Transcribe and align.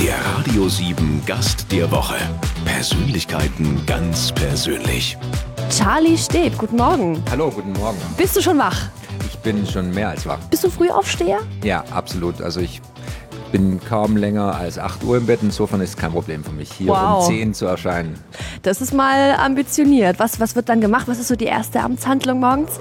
Der 0.00 0.14
Radio 0.36 0.68
7 0.68 1.22
Gast 1.26 1.70
der 1.70 1.90
Woche. 1.90 2.16
Persönlichkeiten 2.64 3.80
ganz 3.86 4.32
persönlich. 4.32 5.16
Charlie 5.70 6.16
steht. 6.18 6.56
Guten 6.58 6.76
Morgen. 6.76 7.22
Hallo, 7.30 7.50
guten 7.50 7.72
Morgen. 7.74 7.98
Bist 8.16 8.36
du 8.36 8.40
schon 8.42 8.58
wach? 8.58 8.88
Ich 9.26 9.38
bin 9.38 9.66
schon 9.66 9.90
mehr 9.92 10.10
als 10.10 10.26
wach. 10.26 10.38
Bist 10.50 10.64
du 10.64 10.70
Frühaufsteher? 10.70 11.40
Ja, 11.64 11.84
absolut. 11.92 12.40
Also 12.40 12.60
ich 12.60 12.80
bin 13.52 13.80
kaum 13.88 14.16
länger 14.16 14.54
als 14.56 14.78
8 14.78 15.02
Uhr 15.04 15.16
im 15.18 15.26
Bett. 15.26 15.40
Insofern 15.42 15.80
ist 15.80 15.90
es 15.90 15.96
kein 15.96 16.12
Problem 16.12 16.42
für 16.44 16.52
mich, 16.52 16.72
hier 16.72 16.88
Wow. 16.88 17.26
um 17.28 17.34
10 17.34 17.54
zu 17.54 17.66
erscheinen. 17.66 18.14
Das 18.62 18.80
ist 18.80 18.92
mal 18.94 19.34
ambitioniert. 19.36 20.18
Was, 20.18 20.40
was 20.40 20.54
wird 20.56 20.68
dann 20.68 20.80
gemacht? 20.80 21.06
Was 21.08 21.18
ist 21.18 21.28
so 21.28 21.36
die 21.36 21.44
erste 21.46 21.80
Amtshandlung 21.80 22.40
morgens? 22.40 22.72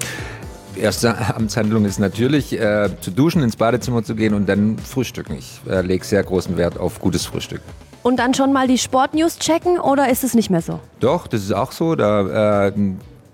Erste 0.76 1.18
Amtshandlung 1.36 1.86
ist 1.86 2.00
natürlich, 2.00 2.54
äh, 2.54 2.90
zu 3.02 3.12
duschen, 3.12 3.44
ins 3.44 3.56
Badezimmer 3.56 4.04
zu 4.04 4.16
gehen 4.16 4.34
und 4.34 4.48
dann 4.48 4.78
frühstücken. 4.78 5.36
Ich 5.38 5.62
äh, 5.70 5.82
lege 5.82 6.06
sehr 6.06 6.24
großen 6.24 6.58
Wert 6.58 6.80
auf 6.80 7.00
gutes 7.00 7.26
Frühstück. 7.26 7.62
Und 8.04 8.18
dann 8.18 8.34
schon 8.34 8.52
mal 8.52 8.68
die 8.68 8.78
Sportnews 8.78 9.38
checken 9.38 9.80
oder 9.80 10.10
ist 10.10 10.24
es 10.24 10.34
nicht 10.34 10.50
mehr 10.50 10.62
so? 10.62 10.80
Doch, 11.00 11.28
das 11.28 11.44
ist 11.44 11.54
auch 11.54 11.72
so. 11.72 11.96
Da, 11.96 12.68
äh, 12.68 12.74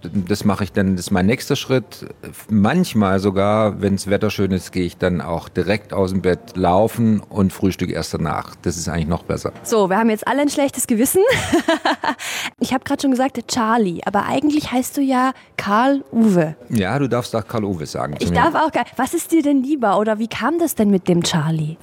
das 0.01 0.45
mache 0.45 0.63
ich 0.63 0.71
dann, 0.71 0.95
das 0.95 1.07
ist 1.07 1.11
mein 1.11 1.25
nächster 1.25 1.55
Schritt. 1.55 2.07
Manchmal 2.49 3.19
sogar, 3.19 3.81
wenn 3.81 3.95
das 3.95 4.09
Wetter 4.09 4.29
schön 4.29 4.51
ist, 4.51 4.71
gehe 4.71 4.85
ich 4.85 4.97
dann 4.97 5.21
auch 5.21 5.49
direkt 5.49 5.93
aus 5.93 6.11
dem 6.11 6.21
Bett 6.21 6.55
laufen 6.55 7.21
und 7.29 7.51
frühstück 7.53 7.89
erst 7.89 8.13
danach. 8.13 8.55
Das 8.61 8.77
ist 8.77 8.87
eigentlich 8.87 9.07
noch 9.07 9.23
besser. 9.23 9.51
So, 9.63 9.89
wir 9.89 9.97
haben 9.97 10.09
jetzt 10.09 10.27
alle 10.27 10.41
ein 10.41 10.49
schlechtes 10.49 10.87
Gewissen. 10.87 11.21
ich 12.59 12.73
habe 12.73 12.83
gerade 12.83 13.01
schon 13.01 13.11
gesagt, 13.11 13.39
Charlie, 13.47 14.01
aber 14.05 14.25
eigentlich 14.25 14.71
heißt 14.71 14.97
du 14.97 15.01
ja 15.01 15.33
Karl 15.57 16.03
Uwe. 16.11 16.55
Ja, 16.69 16.97
du 16.99 17.07
darfst 17.07 17.35
auch 17.35 17.47
Karl-Uwe 17.47 17.85
sagen. 17.85 18.17
zu 18.17 18.25
Ich 18.25 18.31
darf 18.31 18.55
auch 18.55 18.71
gar. 18.71 18.85
Was 18.95 19.13
ist 19.13 19.31
dir 19.31 19.41
denn 19.41 19.63
lieber 19.63 19.99
oder 19.99 20.19
wie 20.19 20.27
kam 20.27 20.59
das 20.59 20.75
denn 20.75 20.89
mit 20.89 21.07
dem 21.07 21.23
Charlie? 21.23 21.77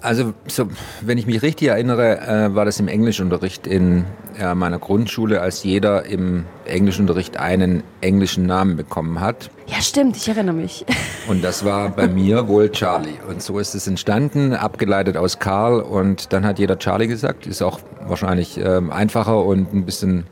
Also, 0.00 0.32
so, 0.46 0.68
wenn 1.00 1.18
ich 1.18 1.26
mich 1.26 1.42
richtig 1.42 1.68
erinnere, 1.68 2.20
äh, 2.20 2.54
war 2.54 2.64
das 2.64 2.78
im 2.78 2.86
Englischunterricht 2.86 3.66
in 3.66 4.04
äh, 4.38 4.54
meiner 4.54 4.78
Grundschule, 4.78 5.40
als 5.40 5.64
jeder 5.64 6.06
im 6.06 6.44
Englischunterricht 6.66 7.36
einen 7.36 7.82
englischen 8.00 8.46
Namen 8.46 8.76
bekommen 8.76 9.20
hat. 9.20 9.50
Ja, 9.66 9.80
stimmt, 9.80 10.16
ich 10.16 10.28
erinnere 10.28 10.54
mich. 10.54 10.86
Und 11.28 11.42
das 11.42 11.64
war 11.64 11.88
bei 11.90 12.06
mir 12.06 12.46
wohl 12.46 12.70
Charlie. 12.70 13.18
Und 13.28 13.42
so 13.42 13.58
ist 13.58 13.74
es 13.74 13.88
entstanden, 13.88 14.54
abgeleitet 14.54 15.16
aus 15.16 15.40
Karl. 15.40 15.80
Und 15.80 16.32
dann 16.32 16.46
hat 16.46 16.60
jeder 16.60 16.78
Charlie 16.78 17.08
gesagt. 17.08 17.48
Ist 17.48 17.62
auch 17.62 17.80
wahrscheinlich 18.06 18.58
ähm, 18.58 18.92
einfacher 18.92 19.44
und 19.44 19.74
ein 19.74 19.84
bisschen, 19.84 20.28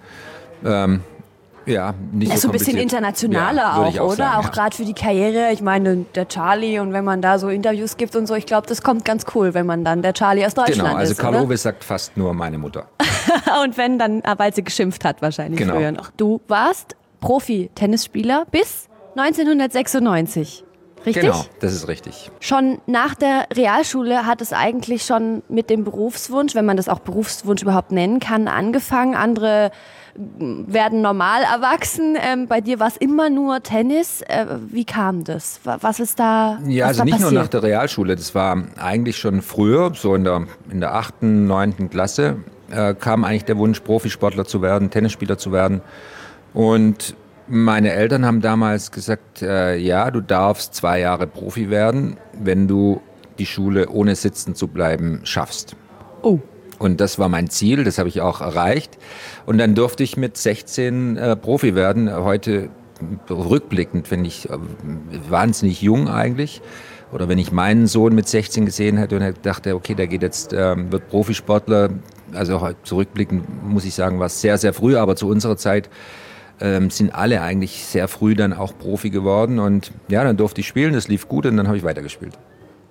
ähm, 0.64 1.00
ja, 1.66 1.94
nicht 2.12 2.28
Ja, 2.30 2.36
so 2.36 2.42
so 2.42 2.48
ein 2.48 2.52
bisschen 2.52 2.78
internationaler 2.78 3.62
Ja, 3.82 3.88
ich 3.88 4.00
auch, 4.00 4.06
oder? 4.06 4.16
sagen, 4.16 4.36
auch 4.38 4.44
ja. 4.44 4.50
gerade 4.50 4.76
für 4.76 4.84
die 4.84 4.94
Karriere. 4.94 5.52
Ich 5.52 5.60
meine, 5.60 6.06
der 6.14 6.28
Charlie 6.28 6.78
und 6.78 6.92
wenn 6.92 7.04
man 7.04 7.20
da 7.22 7.38
so 7.38 7.48
Interviews 7.48 7.96
gibt 7.96 8.14
und 8.16 8.26
so, 8.26 8.34
ich 8.34 8.46
glaube, 8.46 8.66
das 8.66 8.82
kommt 8.82 9.04
ganz 9.04 9.24
cool, 9.34 9.52
wenn 9.54 9.66
man 9.66 9.84
dann 9.84 10.02
der 10.02 10.14
Charlie 10.14 10.44
aus 10.46 10.54
Deutschland 10.54 10.80
Genau, 10.88 10.94
also 10.96 11.12
ist. 11.12 11.18
Karl 11.18 11.34
oder? 11.34 11.44
Uwe 11.44 11.56
sagt 11.56 11.84
fast 11.84 12.16
nur 12.16 12.32
meine 12.34 12.58
Mutter. 12.58 12.86
Und 13.64 13.76
wenn, 13.76 13.98
dann, 13.98 14.20
äh, 14.22 14.34
weil 14.36 14.54
sie 14.54 14.62
geschimpft 14.64 15.04
hat 15.04 15.20
wahrscheinlich 15.22 15.58
Genau. 15.58 15.74
früher 15.74 15.92
noch. 15.92 16.10
Du 16.16 16.40
warst 16.48 16.94
Profi-Tennisspieler 17.20 18.46
bis 18.50 18.88
1996. 19.16 20.64
Richtig? 21.04 21.22
Genau, 21.24 21.44
das 21.60 21.72
ist 21.72 21.86
richtig. 21.88 22.30
Schon 22.40 22.78
nach 22.86 23.14
der 23.14 23.46
Realschule 23.54 24.26
hat 24.26 24.40
es 24.40 24.52
eigentlich 24.52 25.04
schon 25.04 25.42
mit 25.48 25.70
dem 25.70 25.84
Berufswunsch, 25.84 26.54
wenn 26.54 26.64
man 26.64 26.76
das 26.76 26.88
auch 26.88 26.98
Berufswunsch 27.00 27.62
überhaupt 27.62 27.92
nennen 27.92 28.18
kann, 28.18 28.48
angefangen. 28.48 29.14
Andere 29.14 29.70
mm, 30.16 30.64
werden 30.66 31.02
normal 31.02 31.42
erwachsen. 31.42 32.16
Ähm, 32.20 32.48
bei 32.48 32.60
dir 32.60 32.80
war 32.80 32.88
es 32.88 32.96
immer 32.96 33.30
nur 33.30 33.62
Tennis. 33.62 34.22
Äh, 34.22 34.46
wie 34.68 34.84
kam 34.84 35.22
das? 35.22 35.60
Wa- 35.62 35.78
Was 35.80 36.00
ist 36.00 36.18
da 36.18 36.58
Ja, 36.66 36.86
also 36.86 36.98
da 36.98 37.04
nicht 37.04 37.12
passiert? 37.14 37.32
nur 37.32 37.40
nach 37.40 37.48
der 37.48 37.62
Realschule, 37.62 38.16
das 38.16 38.34
war 38.34 38.64
eigentlich 38.78 39.16
schon 39.16 39.42
früher, 39.42 39.92
so 39.94 40.14
in 40.16 40.24
der, 40.24 40.46
in 40.70 40.80
der 40.80 40.94
achten, 40.94 41.46
neunten 41.46 41.88
Klasse, 41.88 42.38
äh, 42.72 42.94
kam 42.94 43.22
eigentlich 43.24 43.44
der 43.44 43.58
Wunsch, 43.58 43.78
Profisportler 43.78 44.44
zu 44.44 44.60
werden, 44.60 44.90
Tennisspieler 44.90 45.38
zu 45.38 45.52
werden. 45.52 45.82
Und 46.52 47.14
meine 47.48 47.92
Eltern 47.92 48.24
haben 48.24 48.40
damals 48.40 48.90
gesagt, 48.90 49.42
äh, 49.42 49.76
ja, 49.76 50.10
du 50.10 50.20
darfst 50.20 50.74
zwei 50.74 51.00
Jahre 51.00 51.26
Profi 51.26 51.70
werden, 51.70 52.16
wenn 52.38 52.68
du 52.68 53.00
die 53.38 53.46
Schule 53.46 53.88
ohne 53.88 54.16
sitzen 54.16 54.54
zu 54.54 54.68
bleiben 54.68 55.20
schaffst. 55.24 55.76
Oh. 56.22 56.40
Und 56.78 57.00
das 57.00 57.18
war 57.18 57.28
mein 57.28 57.48
Ziel, 57.48 57.84
das 57.84 57.98
habe 57.98 58.08
ich 58.08 58.20
auch 58.20 58.40
erreicht. 58.40 58.98
Und 59.46 59.58
dann 59.58 59.74
durfte 59.74 60.02
ich 60.02 60.16
mit 60.16 60.36
16 60.36 61.16
äh, 61.16 61.36
Profi 61.36 61.74
werden. 61.74 62.14
Heute 62.14 62.70
rückblickend 63.30 64.08
finde 64.08 64.28
ich 64.28 64.50
äh, 64.50 64.58
wahnsinnig 65.28 65.80
jung 65.82 66.08
eigentlich. 66.08 66.60
Oder 67.12 67.28
wenn 67.28 67.38
ich 67.38 67.52
meinen 67.52 67.86
Sohn 67.86 68.14
mit 68.14 68.28
16 68.28 68.66
gesehen 68.66 68.96
hätte 68.98 69.16
und 69.16 69.46
dachte, 69.46 69.74
okay, 69.74 69.94
der 69.94 70.08
geht 70.08 70.22
jetzt, 70.22 70.52
ähm, 70.52 70.90
wird 70.90 71.08
Profisportler. 71.08 71.90
Also 72.34 72.70
zurückblickend 72.82 73.64
muss 73.64 73.84
ich 73.84 73.94
sagen, 73.94 74.18
war 74.18 74.26
es 74.26 74.40
sehr, 74.40 74.58
sehr 74.58 74.72
früh, 74.72 74.96
aber 74.96 75.16
zu 75.16 75.28
unserer 75.28 75.56
Zeit 75.56 75.88
ähm, 76.60 76.90
sind 76.90 77.14
alle 77.14 77.42
eigentlich 77.42 77.84
sehr 77.84 78.08
früh 78.08 78.34
dann 78.34 78.52
auch 78.52 78.76
Profi 78.78 79.10
geworden. 79.10 79.58
Und 79.58 79.92
ja, 80.08 80.24
dann 80.24 80.36
durfte 80.36 80.60
ich 80.60 80.66
spielen, 80.66 80.92
das 80.94 81.08
lief 81.08 81.28
gut 81.28 81.46
und 81.46 81.56
dann 81.56 81.66
habe 81.66 81.76
ich 81.76 81.84
weitergespielt. 81.84 82.34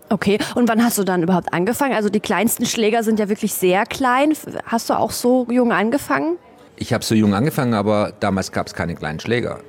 Okay, 0.09 0.37
und 0.53 0.69
wann 0.69 0.83
hast 0.83 0.97
du 0.99 1.03
dann 1.03 1.23
überhaupt 1.23 1.51
angefangen? 1.53 1.93
Also 1.93 2.09
die 2.09 2.19
kleinsten 2.19 2.65
Schläger 2.65 3.03
sind 3.03 3.19
ja 3.19 3.27
wirklich 3.27 3.53
sehr 3.53 3.85
klein. 3.85 4.33
Hast 4.65 4.89
du 4.89 4.93
auch 4.93 5.11
so 5.11 5.47
jung 5.49 5.71
angefangen? 5.71 6.37
Ich 6.75 6.93
habe 6.93 7.03
so 7.03 7.15
jung 7.15 7.33
angefangen, 7.33 7.73
aber 7.73 8.13
damals 8.19 8.51
gab 8.51 8.67
es 8.67 8.73
keine 8.73 8.95
kleinen 8.95 9.19
Schläger. 9.19 9.61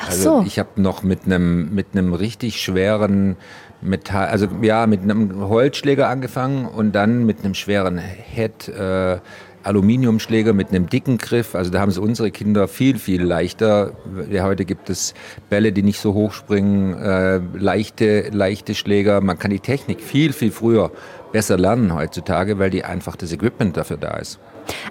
Ach 0.00 0.08
Also 0.08 0.40
so. 0.40 0.44
ich 0.46 0.58
habe 0.58 0.80
noch 0.80 1.02
mit 1.02 1.26
einem 1.26 1.72
mit 1.74 1.88
einem 1.92 2.14
richtig 2.14 2.60
schweren 2.60 3.36
Metall, 3.82 4.26
also 4.28 4.48
ja, 4.60 4.86
mit 4.86 5.02
einem 5.02 5.48
Holzschläger 5.48 6.08
angefangen 6.08 6.66
und 6.66 6.92
dann 6.92 7.24
mit 7.24 7.44
einem 7.44 7.54
schweren 7.54 7.98
Head 7.98 8.68
äh, 8.68 9.18
Aluminiumschläger 9.62 10.52
mit 10.52 10.68
einem 10.68 10.88
dicken 10.88 11.18
Griff. 11.18 11.54
Also 11.54 11.70
da 11.70 11.80
haben 11.80 11.88
es 11.88 11.98
unsere 11.98 12.30
Kinder 12.30 12.68
viel 12.68 12.98
viel 12.98 13.22
leichter. 13.22 13.92
Heute 14.40 14.64
gibt 14.64 14.90
es 14.90 15.14
Bälle, 15.48 15.72
die 15.72 15.82
nicht 15.82 16.00
so 16.00 16.14
hoch 16.14 16.32
springen, 16.32 16.94
äh, 16.94 17.40
leichte 17.54 18.30
leichte 18.30 18.74
Schläger. 18.74 19.20
Man 19.20 19.38
kann 19.38 19.50
die 19.50 19.60
Technik 19.60 20.00
viel 20.00 20.32
viel 20.32 20.50
früher 20.50 20.90
besser 21.32 21.58
lernen 21.58 21.94
heutzutage, 21.94 22.58
weil 22.58 22.70
die 22.70 22.84
einfach 22.84 23.16
das 23.16 23.32
Equipment 23.32 23.76
dafür 23.76 23.96
da 23.96 24.16
ist. 24.16 24.38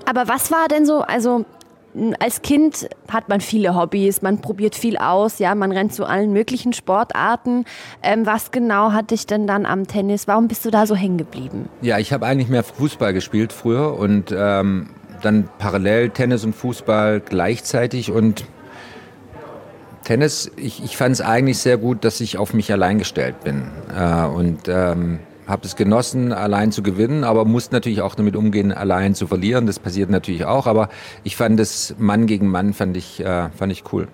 Aber 0.06 0.28
was 0.28 0.52
war 0.52 0.68
denn 0.68 0.86
so, 0.86 1.02
also 1.02 1.46
als 2.20 2.42
Kind 2.42 2.88
hat 3.10 3.30
man 3.30 3.42
viele 3.42 3.76
Hobbys, 3.76 4.22
man 4.22 4.42
probiert 4.42 4.76
viel 4.76 4.98
aus, 4.98 5.40
ja, 5.40 5.56
man 5.56 5.72
rennt 5.72 5.94
zu 5.94 6.06
allen 6.06 6.32
möglichen 6.32 6.74
Sportarten. 6.74 7.66
Ähm, 8.04 8.26
was 8.26 8.52
genau 8.52 8.92
hat 8.92 9.12
dich 9.12 9.26
denn 9.26 9.48
dann 9.48 9.66
am 9.66 9.88
Tennis, 9.88 10.28
warum 10.28 10.48
bist 10.48 10.66
du 10.66 10.72
da 10.72 10.86
so 10.86 10.96
hängen 10.96 11.18
geblieben? 11.18 11.70
Ja, 11.82 11.98
ich 11.98 12.14
habe 12.14 12.26
eigentlich 12.26 12.50
mehr 12.50 12.64
Fußball 12.64 13.14
gespielt 13.14 13.54
früher 13.54 13.98
und 13.98 14.34
ähm, 14.36 14.90
dann 15.22 15.50
parallel 15.58 16.12
Tennis 16.12 16.46
und 16.46 16.56
Fußball 16.56 17.22
gleichzeitig 17.22 18.12
und 18.12 18.46
Tennis, 20.04 20.52
ich, 20.56 20.84
ich 20.84 20.98
fand 20.98 21.14
es 21.14 21.22
eigentlich 21.22 21.60
sehr 21.60 21.78
gut, 21.78 22.04
dass 22.04 22.22
ich 22.22 22.38
auf 22.38 22.54
mich 22.54 22.72
allein 22.72 22.98
gestellt 22.98 23.42
bin 23.44 23.70
äh, 23.96 24.26
und 24.26 24.68
ähm, 24.68 25.20
habe 25.50 25.66
es 25.66 25.76
genossen, 25.76 26.32
allein 26.32 26.72
zu 26.72 26.84
gewinnen, 26.84 27.24
aber 27.24 27.44
musste 27.44 27.74
natürlich 27.74 28.02
auch 28.02 28.16
damit 28.16 28.36
umgehen, 28.36 28.72
allein 28.72 29.16
zu 29.16 29.28
verlieren. 29.28 29.66
Das 29.66 29.80
passiert 29.80 30.10
natürlich 30.10 30.46
auch, 30.46 30.68
aber 30.68 30.90
ich 31.24 31.36
fand 31.36 31.60
das 31.60 31.96
Mann 31.98 32.28
gegen 32.28 32.48
Mann 32.48 32.74
fand 32.74 32.96
ich, 32.96 33.20
äh, 33.20 33.50
fand 33.50 33.72
ich 33.72 33.84
cool. 33.92 34.08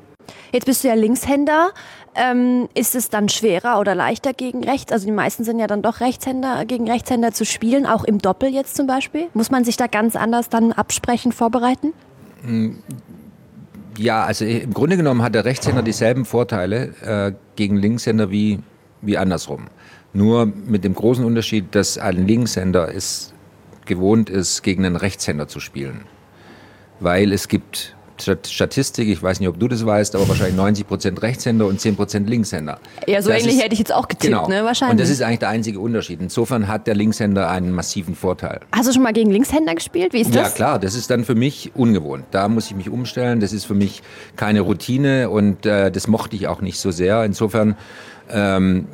Jetzt 0.51 0.65
bist 0.65 0.83
du 0.83 0.87
ja 0.87 0.93
Linkshänder. 0.93 1.71
Ähm, 2.15 2.69
ist 2.73 2.95
es 2.95 3.09
dann 3.09 3.27
schwerer 3.27 3.79
oder 3.79 3.93
leichter 3.93 4.31
gegen 4.31 4.63
rechts? 4.63 4.91
Also 4.91 5.05
die 5.05 5.11
meisten 5.11 5.43
sind 5.43 5.59
ja 5.59 5.67
dann 5.67 5.81
doch 5.81 5.99
Rechtshänder 5.99 6.63
gegen 6.65 6.89
Rechtshänder 6.89 7.33
zu 7.33 7.45
spielen, 7.45 7.85
auch 7.85 8.05
im 8.05 8.19
Doppel 8.19 8.49
jetzt 8.49 8.75
zum 8.77 8.87
Beispiel. 8.87 9.27
Muss 9.33 9.51
man 9.51 9.65
sich 9.65 9.75
da 9.75 9.87
ganz 9.87 10.15
anders 10.15 10.47
dann 10.47 10.71
absprechen, 10.71 11.33
vorbereiten? 11.33 11.93
Ja, 13.97 14.23
also 14.23 14.45
im 14.45 14.73
Grunde 14.73 14.95
genommen 14.95 15.23
hat 15.23 15.35
der 15.35 15.43
Rechtshänder 15.43 15.83
dieselben 15.83 16.23
Vorteile 16.23 16.93
äh, 17.05 17.33
gegen 17.57 17.75
Linkshänder 17.75 18.31
wie, 18.31 18.59
wie 19.01 19.17
andersrum. 19.17 19.67
Nur 20.13 20.45
mit 20.45 20.83
dem 20.83 20.95
großen 20.95 21.25
Unterschied, 21.25 21.75
dass 21.75 21.97
ein 21.97 22.25
Linkshänder 22.25 22.93
es 22.93 23.33
gewohnt 23.85 24.29
ist, 24.29 24.63
gegen 24.63 24.85
einen 24.85 24.95
Rechtshänder 24.95 25.47
zu 25.47 25.59
spielen. 25.59 26.05
Weil 26.99 27.33
es 27.33 27.47
gibt 27.47 27.91
Stat- 28.17 28.47
Statistik, 28.47 29.09
ich 29.09 29.21
weiß 29.21 29.41
nicht, 29.41 29.49
ob 29.49 29.59
du 29.59 29.67
das 29.67 29.85
weißt, 29.85 30.15
aber 30.15 30.29
wahrscheinlich 30.29 30.55
90 30.55 30.87
Prozent 30.87 31.21
Rechtshänder 31.21 31.65
und 31.67 31.81
10 31.81 31.97
Prozent 31.97 32.29
Linkshänder. 32.29 32.79
Ja, 33.07 33.21
so 33.21 33.27
Das 33.29 33.39
ähnlich 33.41 33.57
ist- 33.57 33.61
hätte 33.63 33.73
ich 33.73 33.79
jetzt 33.79 33.93
auch 33.93 34.07
getippt, 34.07 34.31
Genau. 34.33 34.47
ne? 34.47 34.63
Wahrscheinlich. 34.63 34.93
Und 34.93 34.99
das 35.01 35.09
ist 35.09 35.21
eigentlich 35.21 35.39
der 35.39 35.49
einzige 35.49 35.81
Unterschied. 35.81 36.21
Insofern 36.21 36.69
hat 36.69 36.87
der 36.87 36.95
Linkshänder 36.95 37.49
einen 37.49 37.71
massiven 37.73 38.15
Vorteil. 38.15 38.61
Hast 38.71 38.87
du 38.87 38.93
schon 38.93 39.03
mal 39.03 39.11
gegen 39.11 39.31
Linkshänder 39.31 39.75
gespielt? 39.75 40.13
Wie 40.13 40.21
ist 40.21 40.33
Ja, 40.33 40.43
das? 40.43 40.55
klar, 40.55 40.79
das 40.79 40.95
ist 40.95 41.09
dann 41.09 41.25
für 41.25 41.35
mich 41.35 41.71
ungewohnt. 41.75 42.23
Da 42.31 42.47
muss 42.47 42.67
ich 42.67 42.75
mich 42.77 42.89
umstellen. 42.89 43.41
Das 43.41 43.51
ist 43.51 43.65
für 43.65 43.73
mich 43.75 44.01
keine 44.37 44.61
Routine 44.61 45.29
und 45.29 45.65
äh, 45.65 45.91
das 45.91 46.07
mochte 46.07 46.37
ich 46.37 46.47
auch 46.47 46.61
nicht 46.61 46.79
so 46.79 46.91
sehr. 46.91 47.25
Insofern, 47.25 47.75
ähm, 48.29 48.87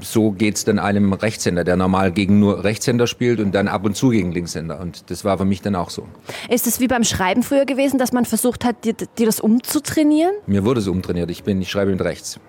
so 0.00 0.32
geht's 0.32 0.64
dann 0.64 0.78
einem 0.78 1.12
Rechtshänder, 1.12 1.64
der 1.64 1.76
normal 1.76 2.12
gegen 2.12 2.40
nur 2.40 2.64
Rechtshänder 2.64 3.06
spielt 3.06 3.40
und 3.40 3.52
dann 3.52 3.68
ab 3.68 3.84
und 3.84 3.96
zu 3.96 4.10
gegen 4.10 4.32
Linkshänder. 4.32 4.80
Und 4.80 5.10
das 5.10 5.24
war 5.24 5.38
für 5.38 5.44
mich 5.44 5.62
dann 5.62 5.74
auch 5.76 5.90
so. 5.90 6.06
Ist 6.48 6.66
es 6.66 6.80
wie 6.80 6.88
beim 6.88 7.04
Schreiben 7.04 7.42
früher 7.42 7.64
gewesen, 7.64 7.98
dass 7.98 8.12
man 8.12 8.24
versucht 8.24 8.64
hat, 8.64 8.84
dir, 8.84 8.94
dir 8.94 9.26
das 9.26 9.40
umzutrainieren? 9.40 10.32
Mir 10.46 10.64
wurde 10.64 10.80
so 10.80 10.90
umtrainiert. 10.92 11.30
Ich 11.30 11.44
bin, 11.44 11.60
ich 11.60 11.70
schreibe 11.70 11.92
mit 11.92 12.02
rechts. 12.02 12.40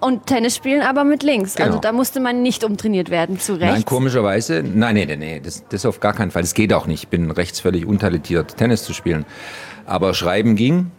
Und 0.00 0.26
Tennis 0.26 0.56
spielen 0.56 0.80
aber 0.80 1.04
mit 1.04 1.22
links. 1.22 1.56
Genau. 1.56 1.68
Also 1.68 1.78
da 1.78 1.92
musste 1.92 2.20
man 2.20 2.42
nicht 2.42 2.64
umtrainiert 2.64 3.10
werden 3.10 3.38
zu 3.38 3.54
rechts. 3.54 3.74
Nein, 3.74 3.84
komischerweise, 3.84 4.62
nein, 4.62 4.94
nee, 4.94 5.04
nee, 5.04 5.16
nee, 5.16 5.40
das, 5.40 5.64
das 5.68 5.84
auf 5.84 6.00
gar 6.00 6.14
keinen 6.14 6.30
Fall. 6.30 6.42
Das 6.42 6.54
geht 6.54 6.72
auch 6.72 6.86
nicht. 6.86 7.04
Ich 7.04 7.08
bin 7.08 7.30
rechts 7.30 7.60
völlig 7.60 7.84
untalentiert, 7.84 8.56
Tennis 8.56 8.84
zu 8.84 8.94
spielen. 8.94 9.26
Aber 9.84 10.14
schreiben 10.14 10.56
ging, 10.56 10.90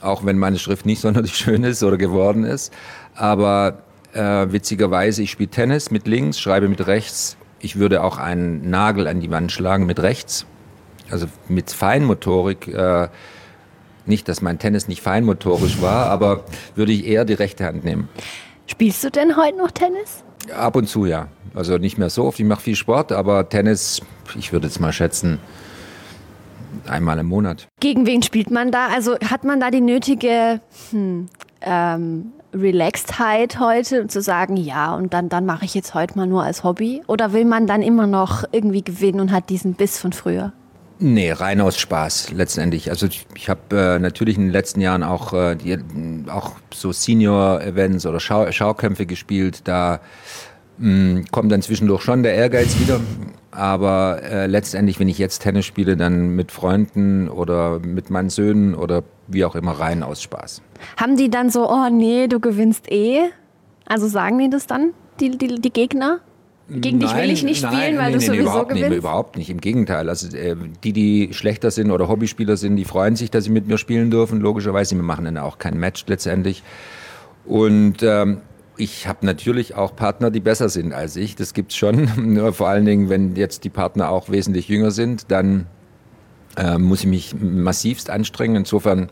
auch 0.00 0.24
wenn 0.24 0.38
meine 0.38 0.58
Schrift 0.58 0.86
nicht 0.86 1.00
sonderlich 1.02 1.34
schön 1.34 1.64
ist 1.64 1.82
oder 1.82 1.96
geworden 1.96 2.44
ist. 2.44 2.72
Aber 3.16 3.78
äh, 4.14 4.52
witzigerweise, 4.52 5.22
ich 5.22 5.30
spiele 5.30 5.50
Tennis 5.50 5.90
mit 5.90 6.06
links, 6.06 6.40
schreibe 6.40 6.68
mit 6.68 6.86
rechts. 6.86 7.36
Ich 7.60 7.76
würde 7.76 8.02
auch 8.02 8.18
einen 8.18 8.70
Nagel 8.70 9.06
an 9.06 9.20
die 9.20 9.30
Wand 9.30 9.52
schlagen 9.52 9.86
mit 9.86 10.00
rechts. 10.00 10.46
Also 11.10 11.26
mit 11.48 11.70
Feinmotorik. 11.70 12.68
Äh, 12.68 13.08
nicht, 14.06 14.28
dass 14.28 14.42
mein 14.42 14.58
Tennis 14.58 14.86
nicht 14.88 15.00
feinmotorisch 15.00 15.80
war, 15.80 16.06
aber 16.10 16.44
würde 16.74 16.92
ich 16.92 17.06
eher 17.06 17.24
die 17.24 17.32
rechte 17.34 17.64
Hand 17.64 17.84
nehmen. 17.84 18.08
Spielst 18.66 19.02
du 19.02 19.10
denn 19.10 19.36
heute 19.36 19.56
noch 19.56 19.70
Tennis? 19.70 20.24
Ab 20.54 20.76
und 20.76 20.88
zu, 20.88 21.06
ja. 21.06 21.28
Also 21.54 21.78
nicht 21.78 21.96
mehr 21.96 22.10
so 22.10 22.24
oft. 22.24 22.38
Ich 22.38 22.44
mache 22.44 22.60
viel 22.60 22.76
Sport, 22.76 23.12
aber 23.12 23.48
Tennis, 23.48 24.02
ich 24.38 24.52
würde 24.52 24.66
jetzt 24.66 24.80
mal 24.80 24.92
schätzen, 24.92 25.38
einmal 26.86 27.18
im 27.18 27.26
Monat. 27.26 27.68
Gegen 27.80 28.06
wen 28.06 28.22
spielt 28.22 28.50
man 28.50 28.70
da? 28.70 28.88
Also 28.88 29.16
hat 29.18 29.44
man 29.44 29.60
da 29.60 29.70
die 29.70 29.80
nötige 29.80 30.60
hm, 30.90 31.28
ähm, 31.62 32.32
Relaxedheit 32.54 33.58
heute, 33.58 34.02
um 34.02 34.08
zu 34.08 34.22
sagen, 34.22 34.56
ja, 34.56 34.94
und 34.94 35.12
dann, 35.12 35.28
dann 35.28 35.44
mache 35.44 35.64
ich 35.64 35.74
jetzt 35.74 35.94
heute 35.94 36.16
mal 36.16 36.26
nur 36.26 36.42
als 36.42 36.64
Hobby? 36.64 37.02
Oder 37.06 37.32
will 37.32 37.44
man 37.44 37.66
dann 37.66 37.82
immer 37.82 38.06
noch 38.06 38.44
irgendwie 38.52 38.82
gewinnen 38.82 39.20
und 39.20 39.32
hat 39.32 39.50
diesen 39.50 39.74
Biss 39.74 39.98
von 39.98 40.12
früher? 40.12 40.52
Nee, 41.00 41.32
rein 41.32 41.60
aus 41.60 41.76
Spaß 41.76 42.30
letztendlich. 42.32 42.88
Also 42.88 43.06
ich, 43.06 43.26
ich 43.34 43.48
habe 43.48 43.76
äh, 43.76 43.98
natürlich 43.98 44.36
in 44.36 44.44
den 44.44 44.52
letzten 44.52 44.80
Jahren 44.80 45.02
auch, 45.02 45.32
äh, 45.32 45.56
die, 45.56 45.76
auch 46.28 46.52
so 46.72 46.92
Senior-Events 46.92 48.06
oder 48.06 48.20
Schau 48.20 48.50
Schaukämpfe 48.52 49.04
gespielt. 49.04 49.62
Da 49.64 50.00
mh, 50.78 51.24
kommt 51.32 51.50
dann 51.50 51.62
zwischendurch 51.62 52.02
schon 52.02 52.22
der 52.22 52.34
Ehrgeiz 52.34 52.78
wieder. 52.78 53.00
Aber 53.54 54.22
äh, 54.22 54.46
letztendlich, 54.46 54.98
wenn 54.98 55.08
ich 55.08 55.18
jetzt 55.18 55.40
Tennis 55.42 55.64
spiele, 55.64 55.96
dann 55.96 56.30
mit 56.30 56.50
Freunden 56.50 57.28
oder 57.28 57.78
mit 57.78 58.10
meinen 58.10 58.28
Söhnen 58.28 58.74
oder 58.74 59.04
wie 59.28 59.44
auch 59.44 59.54
immer 59.54 59.72
rein 59.72 60.02
aus 60.02 60.22
Spaß. 60.22 60.60
Haben 60.96 61.16
die 61.16 61.30
dann 61.30 61.50
so, 61.50 61.70
oh 61.70 61.88
nee, 61.90 62.26
du 62.26 62.40
gewinnst 62.40 62.90
eh? 62.90 63.20
Also 63.86 64.08
sagen 64.08 64.38
die 64.38 64.50
das 64.50 64.66
dann, 64.66 64.92
die, 65.20 65.30
die, 65.38 65.60
die 65.60 65.72
Gegner? 65.72 66.20
Gegen 66.68 66.98
dich 66.98 67.14
will 67.14 67.30
ich 67.30 67.44
nicht 67.44 67.62
nein, 67.62 67.74
spielen, 67.74 67.98
weil 67.98 68.06
nee, 68.06 68.12
du 68.12 68.18
nee, 68.18 68.26
sowieso 68.26 68.42
überhaupt 68.42 68.68
gewinnst. 68.70 68.88
Nicht, 68.88 68.98
überhaupt 68.98 69.36
nicht, 69.36 69.50
im 69.50 69.60
Gegenteil. 69.60 70.08
Also 70.08 70.34
äh, 70.34 70.56
die, 70.82 70.92
die 70.92 71.28
schlechter 71.32 71.70
sind 71.70 71.90
oder 71.90 72.08
Hobbyspieler 72.08 72.56
sind, 72.56 72.76
die 72.76 72.86
freuen 72.86 73.16
sich, 73.16 73.30
dass 73.30 73.44
sie 73.44 73.50
mit 73.50 73.68
mir 73.68 73.76
spielen 73.76 74.10
dürfen, 74.10 74.40
logischerweise. 74.40 74.96
Wir 74.96 75.02
machen 75.02 75.26
dann 75.26 75.36
auch 75.36 75.58
kein 75.58 75.78
Match 75.78 76.04
letztendlich. 76.08 76.62
Und 77.44 78.02
ähm, 78.02 78.40
ich 78.76 79.06
habe 79.06 79.24
natürlich 79.26 79.74
auch 79.74 79.94
Partner, 79.94 80.30
die 80.30 80.40
besser 80.40 80.68
sind 80.68 80.92
als 80.92 81.16
ich. 81.16 81.36
Das 81.36 81.54
gibt's 81.54 81.76
schon. 81.76 82.10
Nur 82.16 82.52
vor 82.52 82.68
allen 82.68 82.84
Dingen, 82.84 83.08
wenn 83.08 83.36
jetzt 83.36 83.64
die 83.64 83.70
Partner 83.70 84.10
auch 84.10 84.28
wesentlich 84.28 84.68
jünger 84.68 84.90
sind, 84.90 85.30
dann 85.30 85.66
äh, 86.56 86.78
muss 86.78 87.00
ich 87.00 87.06
mich 87.06 87.34
massivst 87.40 88.10
anstrengen. 88.10 88.56
Insofern 88.56 89.10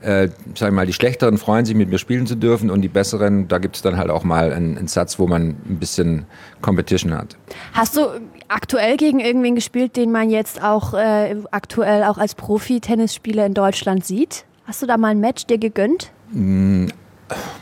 äh, 0.00 0.28
sag 0.54 0.68
ich 0.68 0.74
mal, 0.74 0.86
die 0.86 0.92
Schlechteren 0.92 1.38
freuen 1.38 1.64
sich, 1.64 1.74
mit 1.74 1.88
mir 1.88 1.98
spielen 1.98 2.26
zu 2.26 2.36
dürfen 2.36 2.70
und 2.70 2.82
die 2.82 2.88
Besseren, 2.88 3.48
da 3.48 3.58
gibt 3.58 3.76
es 3.76 3.82
dann 3.82 3.96
halt 3.96 4.10
auch 4.10 4.24
mal 4.24 4.52
einen, 4.52 4.76
einen, 4.76 4.88
Satz, 4.88 5.18
wo 5.18 5.26
man 5.26 5.56
ein 5.68 5.78
bisschen 5.80 6.26
Competition 6.60 7.14
hat. 7.14 7.36
Hast 7.72 7.96
du 7.96 8.02
aktuell 8.48 8.98
gegen 8.98 9.20
irgendwen 9.20 9.54
gespielt, 9.54 9.96
den 9.96 10.12
man 10.12 10.28
jetzt 10.30 10.62
auch 10.62 10.92
äh, 10.94 11.36
aktuell 11.50 12.04
auch 12.04 12.18
als 12.18 12.34
Profi-Tennisspieler 12.34 13.46
in 13.46 13.54
Deutschland 13.54 14.04
sieht? 14.04 14.44
Hast 14.64 14.82
du 14.82 14.86
da 14.86 14.96
mal 14.96 15.08
ein 15.08 15.20
Match 15.20 15.46
dir 15.46 15.58
gegönnt? 15.58 16.12
Hm, 16.32 16.88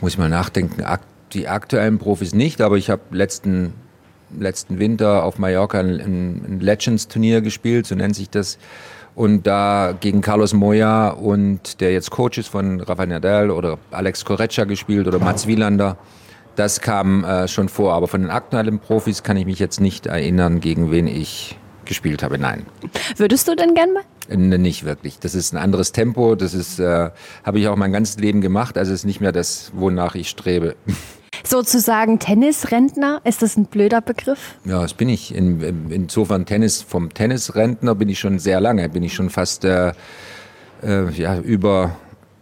muss 0.01 0.13
ich 0.13 0.17
mal 0.17 0.29
nachdenken. 0.29 0.83
Die 1.35 1.47
aktuellen 1.47 1.99
Profis 1.99 2.33
nicht, 2.33 2.61
aber 2.61 2.77
ich 2.77 2.89
habe 2.89 3.01
letzten, 3.11 3.73
letzten 4.37 4.79
Winter 4.79 5.23
auf 5.23 5.37
Mallorca 5.37 5.79
ein, 5.79 5.99
ein 5.99 6.59
Legends-Turnier 6.59 7.41
gespielt, 7.41 7.85
so 7.85 7.95
nennt 7.95 8.15
sich 8.15 8.29
das 8.29 8.57
und 9.15 9.47
da 9.47 9.93
gegen 9.97 10.21
Carlos 10.21 10.53
Moya 10.53 11.09
und 11.09 11.79
der 11.79 11.93
jetzt 11.93 12.11
Coach 12.11 12.37
ist 12.37 12.49
von 12.49 12.81
Rafael 12.81 13.07
Nadal 13.07 13.49
oder 13.49 13.79
Alex 13.91 14.25
Correccia 14.25 14.65
gespielt 14.65 15.07
oder 15.07 15.19
Mats 15.19 15.47
Wielander. 15.47 15.97
Das 16.55 16.81
kam 16.81 17.23
äh, 17.23 17.47
schon 17.47 17.69
vor, 17.69 17.93
aber 17.93 18.07
von 18.07 18.21
den 18.21 18.29
aktuellen 18.29 18.79
Profis 18.79 19.23
kann 19.23 19.37
ich 19.37 19.45
mich 19.45 19.59
jetzt 19.59 19.79
nicht 19.79 20.05
erinnern, 20.05 20.59
gegen 20.59 20.91
wen 20.91 21.07
ich 21.07 21.57
gespielt 21.85 22.23
habe. 22.23 22.37
Nein. 22.37 22.65
Würdest 23.17 23.47
du 23.47 23.55
denn 23.55 23.73
gern 23.73 23.93
mal? 23.93 24.03
Äh, 24.29 24.37
nicht 24.37 24.83
wirklich. 24.83 25.19
Das 25.19 25.35
ist 25.35 25.53
ein 25.53 25.57
anderes 25.57 25.91
Tempo. 25.91 26.35
Das 26.35 26.53
ist, 26.53 26.79
äh, 26.79 27.09
habe 27.43 27.59
ich 27.59 27.67
auch 27.67 27.75
mein 27.75 27.91
ganzes 27.91 28.17
Leben 28.17 28.41
gemacht. 28.41 28.77
Also 28.77 28.91
es 28.91 29.01
ist 29.01 29.05
nicht 29.05 29.21
mehr 29.21 29.31
das, 29.31 29.71
wonach 29.73 30.15
ich 30.15 30.29
strebe. 30.29 30.75
Sozusagen 31.45 32.19
Tennisrentner, 32.19 33.21
ist 33.23 33.41
das 33.41 33.55
ein 33.55 33.65
blöder 33.65 34.01
Begriff? 34.01 34.55
Ja, 34.65 34.81
das 34.81 34.93
bin 34.93 35.09
ich. 35.09 35.33
In, 35.33 35.91
insofern 35.91 36.45
Tennis, 36.45 36.81
vom 36.81 37.13
Tennisrentner 37.13 37.93
bin 37.95 38.09
ich 38.09 38.19
schon 38.19 38.39
sehr 38.39 38.59
lange, 38.59 38.89
bin 38.89 39.03
ich 39.03 39.13
schon 39.13 39.29
fast 39.29 39.63
äh, 39.63 39.93
äh, 40.81 41.09
ja, 41.11 41.37
über, 41.39 41.97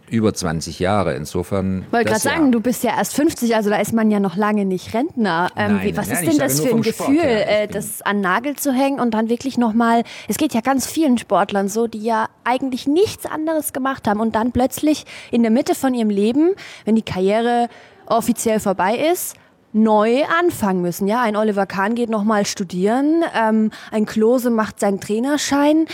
über 0.08 0.32
20 0.32 0.78
Jahre. 0.78 1.14
Insofern. 1.14 1.84
Wollte 1.90 2.06
gerade 2.06 2.20
sagen, 2.20 2.50
du 2.50 2.60
bist 2.60 2.82
ja 2.82 2.96
erst 2.96 3.14
50, 3.14 3.54
also 3.54 3.68
da 3.68 3.76
ist 3.76 3.92
man 3.92 4.10
ja 4.10 4.20
noch 4.20 4.36
lange 4.36 4.64
nicht 4.64 4.94
Rentner. 4.94 5.50
Ähm, 5.56 5.76
Nein, 5.76 5.86
wie, 5.86 5.96
was 5.96 6.08
nein, 6.08 6.24
ist 6.24 6.32
denn 6.32 6.38
das 6.38 6.60
für 6.60 6.74
ein 6.74 6.82
Gefühl, 6.82 7.20
äh, 7.20 7.68
das 7.68 8.00
an 8.02 8.20
Nagel 8.20 8.56
zu 8.56 8.72
hängen 8.72 9.00
und 9.00 9.12
dann 9.12 9.28
wirklich 9.28 9.58
nochmal, 9.58 10.02
es 10.28 10.38
geht 10.38 10.54
ja 10.54 10.62
ganz 10.62 10.86
vielen 10.86 11.18
Sportlern 11.18 11.68
so, 11.68 11.86
die 11.86 12.02
ja 12.02 12.28
eigentlich 12.44 12.86
nichts 12.86 13.26
anderes 13.26 13.72
gemacht 13.72 14.08
haben 14.08 14.20
und 14.20 14.34
dann 14.34 14.52
plötzlich 14.52 15.04
in 15.30 15.42
der 15.42 15.50
Mitte 15.50 15.74
von 15.74 15.92
ihrem 15.94 16.10
Leben, 16.10 16.54
wenn 16.84 16.94
die 16.96 17.02
Karriere 17.02 17.68
offiziell 18.06 18.60
vorbei 18.60 18.96
ist, 19.12 19.36
neu 19.72 20.22
anfangen 20.40 20.82
müssen. 20.82 21.08
Ja, 21.08 21.22
ein 21.22 21.36
Oliver 21.36 21.66
Kahn 21.66 21.94
geht 21.94 22.10
nochmal 22.10 22.46
studieren, 22.46 23.22
ähm, 23.34 23.70
ein 23.90 24.06
Klose 24.06 24.50
macht 24.50 24.80
seinen 24.80 25.00
Trainerschein. 25.00 25.86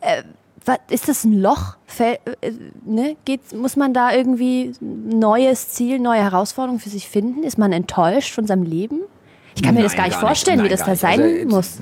Äh, 0.00 0.22
was, 0.64 0.78
ist 0.88 1.08
das 1.08 1.24
ein 1.24 1.40
Loch? 1.40 1.76
Fäll, 1.86 2.18
äh, 2.40 2.52
ne? 2.84 3.16
Geht, 3.24 3.52
muss 3.52 3.76
man 3.76 3.92
da 3.92 4.12
irgendwie 4.12 4.72
ein 4.80 5.18
neues 5.18 5.70
Ziel, 5.70 5.98
neue 5.98 6.22
Herausforderungen 6.22 6.80
für 6.80 6.90
sich 6.90 7.08
finden? 7.08 7.42
Ist 7.42 7.58
man 7.58 7.72
enttäuscht 7.72 8.32
von 8.34 8.46
seinem 8.46 8.62
Leben? 8.62 9.00
Ich 9.56 9.62
kann 9.62 9.74
mir 9.74 9.80
Nein, 9.80 9.88
das 9.88 9.96
gar 9.96 10.04
nicht 10.04 10.20
gar 10.20 10.26
vorstellen, 10.28 10.58
Nein, 10.58 10.66
wie 10.66 10.70
das 10.70 10.80
da 10.84 10.92
nicht. 10.92 11.00
sein 11.00 11.20
Also, 11.20 11.48
muss. 11.48 11.78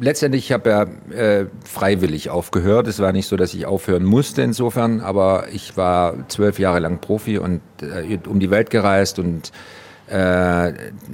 Letztendlich, 0.00 0.44
ich 0.44 0.52
habe 0.52 0.70
ja 0.70 0.82
äh, 1.16 1.46
freiwillig 1.64 2.30
aufgehört. 2.30 2.86
Es 2.86 3.00
war 3.00 3.12
nicht 3.12 3.26
so, 3.26 3.36
dass 3.36 3.54
ich 3.54 3.66
aufhören 3.66 4.04
musste 4.04 4.42
insofern, 4.42 5.00
aber 5.00 5.46
ich 5.52 5.76
war 5.76 6.28
zwölf 6.28 6.58
Jahre 6.58 6.78
lang 6.78 7.00
Profi 7.00 7.38
und 7.38 7.60
äh, 7.80 8.18
um 8.26 8.40
die 8.40 8.50
Welt 8.50 8.70
gereist 8.70 9.18
und 9.18 9.52
äh, 10.08 10.72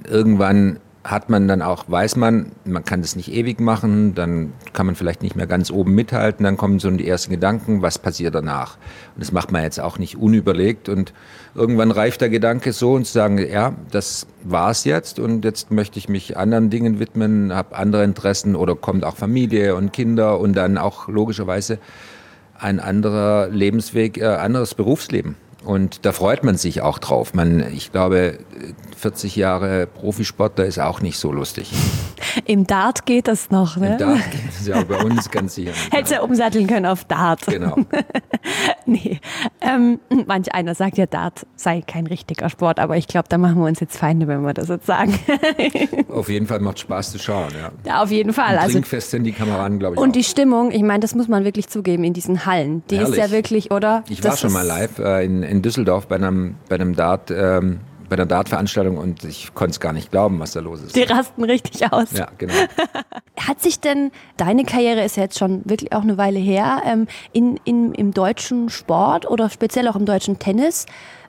irgendwann 0.08 0.80
hat 1.04 1.30
man 1.30 1.48
dann 1.48 1.62
auch, 1.62 1.84
weiß 1.88 2.16
man, 2.16 2.52
man 2.64 2.84
kann 2.84 3.00
das 3.02 3.16
nicht 3.16 3.32
ewig 3.32 3.60
machen, 3.60 4.14
dann 4.14 4.52
kann 4.72 4.84
man 4.84 4.94
vielleicht 4.94 5.22
nicht 5.22 5.36
mehr 5.36 5.46
ganz 5.46 5.70
oben 5.70 5.94
mithalten, 5.94 6.44
dann 6.44 6.56
kommen 6.56 6.80
so 6.80 6.90
die 6.90 7.08
ersten 7.08 7.30
Gedanken, 7.30 7.82
was 7.82 7.98
passiert 7.98 8.34
danach? 8.34 8.76
Und 9.14 9.20
das 9.20 9.32
macht 9.32 9.52
man 9.52 9.62
jetzt 9.62 9.80
auch 9.80 9.98
nicht 9.98 10.16
unüberlegt 10.16 10.88
und 10.88 11.14
irgendwann 11.54 11.92
reift 11.92 12.20
der 12.20 12.28
Gedanke 12.28 12.72
so 12.72 12.94
und 12.94 13.06
zu 13.06 13.12
sagen, 13.12 13.38
ja, 13.38 13.74
das 13.90 14.26
war's 14.42 14.84
jetzt 14.84 15.18
und 15.18 15.44
jetzt 15.44 15.70
möchte 15.70 15.98
ich 15.98 16.08
mich 16.08 16.36
anderen 16.36 16.68
Dingen 16.68 16.98
widmen, 16.98 17.54
habe 17.54 17.76
andere 17.76 18.04
Interessen 18.04 18.56
oder 18.56 18.74
kommt 18.74 19.04
auch 19.04 19.16
Familie 19.16 19.76
und 19.76 19.92
Kinder 19.92 20.40
und 20.40 20.54
dann 20.54 20.78
auch 20.78 21.08
logischerweise 21.08 21.78
ein 22.58 22.80
anderer 22.80 23.48
Lebensweg, 23.48 24.18
äh, 24.18 24.24
anderes 24.24 24.74
Berufsleben. 24.74 25.36
Und 25.64 26.04
da 26.06 26.12
freut 26.12 26.44
man 26.44 26.56
sich 26.56 26.80
auch 26.82 26.98
drauf. 26.98 27.34
Man, 27.34 27.64
ich 27.74 27.90
glaube, 27.92 28.38
40 28.96 29.36
Jahre 29.36 29.86
Profisport, 29.86 30.58
da 30.58 30.62
ist 30.62 30.78
auch 30.78 31.00
nicht 31.00 31.18
so 31.18 31.32
lustig. 31.32 31.72
Im 32.44 32.66
Dart 32.66 33.06
geht 33.06 33.26
das 33.28 33.50
noch, 33.50 33.76
ne? 33.76 33.96
Da 33.98 34.14
geht 34.14 34.48
es 34.50 34.66
ja 34.66 34.82
bei 34.84 34.96
uns 35.02 35.30
ganz 35.30 35.56
sicher. 35.56 35.72
Hättest 35.90 36.12
ja 36.12 36.20
umsatteln 36.22 36.66
können 36.66 36.86
auf 36.86 37.04
Dart. 37.04 37.44
Genau. 37.46 37.76
Nee. 38.86 39.20
Ähm, 39.60 40.00
manch 40.26 40.54
einer 40.54 40.74
sagt 40.74 40.96
ja, 40.96 41.04
Dart 41.04 41.44
sei 41.56 41.82
kein 41.82 42.06
richtiger 42.06 42.48
Sport, 42.48 42.78
aber 42.80 42.96
ich 42.96 43.06
glaube, 43.06 43.26
da 43.28 43.36
machen 43.36 43.56
wir 43.58 43.66
uns 43.66 43.80
jetzt 43.80 43.98
Feinde, 43.98 44.26
wenn 44.28 44.40
wir 44.40 44.54
das 44.54 44.68
jetzt 44.68 44.86
sagen. 44.86 45.18
Auf 46.08 46.30
jeden 46.30 46.46
Fall 46.46 46.60
macht 46.60 46.78
Spaß 46.78 47.12
zu 47.12 47.18
schauen. 47.18 47.50
Ja. 47.60 47.70
ja, 47.84 48.02
auf 48.02 48.10
jeden 48.10 48.32
Fall. 48.32 48.54
Und 48.54 48.60
Also, 48.60 48.72
Trinkfest 48.72 49.10
sind 49.10 49.24
die 49.24 49.32
Kameraden, 49.32 49.78
glaube 49.78 49.96
ich. 49.96 50.00
und 50.00 50.08
auch. 50.08 50.12
die 50.12 50.24
Stimmung, 50.24 50.70
ich 50.70 50.82
meine, 50.82 51.00
das 51.00 51.14
muss 51.14 51.28
man 51.28 51.44
wirklich 51.44 51.68
zugeben 51.68 52.02
in 52.04 52.14
diesen 52.14 52.46
Hallen. 52.46 52.82
Die 52.88 52.94
ist 52.96 53.02
Herrlich. 53.02 53.18
ja 53.18 53.30
wirklich, 53.30 53.70
oder? 53.70 54.04
Ich 54.08 54.24
war 54.24 54.30
Das 54.30 54.40
schon 54.40 54.48
ist- 54.48 54.54
mal 54.54 54.62
live 54.66 54.98
äh, 54.98 55.24
in, 55.24 55.42
in 55.48 55.62
Düsseldorf 55.62 56.06
bei 56.06 56.16
einem, 56.16 56.56
bei 56.68 56.76
einem 56.76 56.94
Dart, 56.94 57.30
ähm, 57.30 57.80
bei 58.08 58.16
einer 58.16 58.26
Dart-Veranstaltung 58.26 58.96
und 58.96 59.24
ich 59.24 59.54
konnte 59.54 59.72
es 59.72 59.80
gar 59.80 59.92
nicht 59.92 60.10
glauben, 60.10 60.40
was 60.40 60.52
da 60.52 60.60
los 60.60 60.82
ist. 60.82 60.96
Die 60.96 61.02
rasten 61.02 61.44
richtig 61.44 61.92
aus. 61.92 62.12
Ja, 62.12 62.28
genau. 62.38 62.54
Hat 63.38 63.60
sich 63.60 63.80
denn, 63.80 64.10
deine 64.36 64.64
Karriere 64.64 65.04
ist 65.04 65.16
ja 65.16 65.24
jetzt 65.24 65.38
schon 65.38 65.62
wirklich 65.64 65.92
auch 65.92 66.02
eine 66.02 66.16
Weile 66.16 66.38
her, 66.38 66.82
ähm, 66.86 67.06
in, 67.32 67.60
in, 67.64 67.92
im 67.92 68.14
deutschen 68.14 68.70
Sport 68.70 69.30
oder 69.30 69.50
speziell 69.50 69.88
auch 69.88 69.96
im 69.96 70.06
deutschen 70.06 70.38
Tennis 70.38 70.86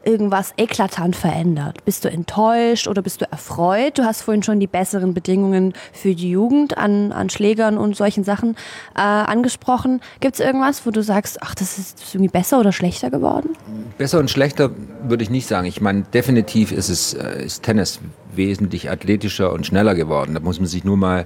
irgendwas 0.09 0.53
eklatant 0.57 1.15
verändert? 1.15 1.85
Bist 1.85 2.03
du 2.03 2.09
enttäuscht 2.09 2.87
oder 2.87 3.01
bist 3.01 3.21
du 3.21 3.31
erfreut? 3.31 3.97
Du 3.97 4.03
hast 4.03 4.23
vorhin 4.23 4.41
schon 4.41 4.59
die 4.59 4.67
besseren 4.67 5.13
Bedingungen 5.13 5.73
für 5.93 6.15
die 6.15 6.31
Jugend 6.31 6.77
an, 6.77 7.11
an 7.11 7.29
Schlägern 7.29 7.77
und 7.77 7.95
solchen 7.95 8.23
Sachen 8.23 8.55
äh, 8.95 9.01
angesprochen. 9.01 10.01
Gibt 10.19 10.35
es 10.35 10.39
irgendwas, 10.39 10.85
wo 10.85 10.91
du 10.91 11.03
sagst, 11.03 11.43
ach, 11.43 11.53
das 11.53 11.77
ist 11.77 12.15
irgendwie 12.15 12.31
besser 12.31 12.59
oder 12.59 12.71
schlechter 12.71 13.11
geworden? 13.11 13.51
Besser 13.97 14.19
und 14.19 14.31
schlechter 14.31 14.71
würde 15.03 15.23
ich 15.23 15.29
nicht 15.29 15.47
sagen. 15.47 15.67
Ich 15.67 15.79
meine, 15.79 16.01
definitiv 16.01 16.71
ist 16.71 16.89
es 16.89 17.13
äh, 17.13 17.45
ist 17.45 17.63
Tennis 17.63 17.99
wesentlich 18.35 18.89
athletischer 18.89 19.53
und 19.53 19.65
schneller 19.65 19.95
geworden. 19.95 20.33
Da 20.33 20.39
muss 20.39 20.59
man 20.59 20.67
sich 20.67 20.83
nur 20.83 20.97
mal 20.97 21.25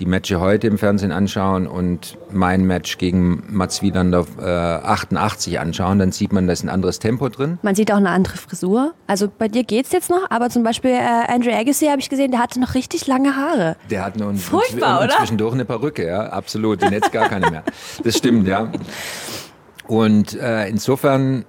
die 0.00 0.06
Matches 0.06 0.38
heute 0.38 0.66
im 0.66 0.78
Fernsehen 0.78 1.12
anschauen 1.12 1.66
und 1.66 2.16
mein 2.32 2.64
Match 2.64 2.96
gegen 2.98 3.42
Mats 3.48 3.82
Wielander 3.82 4.26
äh, 4.40 4.86
88 4.86 5.60
anschauen, 5.60 5.98
dann 5.98 6.10
sieht 6.10 6.32
man, 6.32 6.46
da 6.46 6.54
ist 6.54 6.64
ein 6.64 6.70
anderes 6.70 6.98
Tempo 6.98 7.28
drin. 7.28 7.58
Man 7.62 7.74
sieht 7.74 7.92
auch 7.92 7.98
eine 7.98 8.10
andere 8.10 8.38
Frisur. 8.38 8.94
Also 9.06 9.28
bei 9.28 9.48
dir 9.48 9.62
geht 9.62 9.86
es 9.86 9.92
jetzt 9.92 10.10
noch, 10.10 10.30
aber 10.30 10.48
zum 10.48 10.62
Beispiel 10.62 10.92
äh, 10.92 11.32
Andrew 11.32 11.52
Agassi 11.52 11.86
habe 11.86 12.00
ich 12.00 12.08
gesehen, 12.08 12.30
der 12.30 12.40
hatte 12.40 12.58
noch 12.58 12.74
richtig 12.74 13.06
lange 13.06 13.36
Haare. 13.36 13.76
Der 13.90 14.04
hat 14.04 14.16
nur 14.16 14.34
Furchtbar, 14.34 15.04
oder? 15.04 15.18
zwischendurch 15.18 15.52
eine 15.52 15.66
Perücke, 15.66 16.06
ja, 16.06 16.26
absolut. 16.30 16.82
Und 16.82 16.92
jetzt 16.92 17.12
gar 17.12 17.28
keine 17.28 17.50
mehr. 17.50 17.62
Das 18.02 18.16
stimmt, 18.16 18.48
ja. 18.48 18.72
Und 19.86 20.34
äh, 20.34 20.68
insofern 20.68 21.44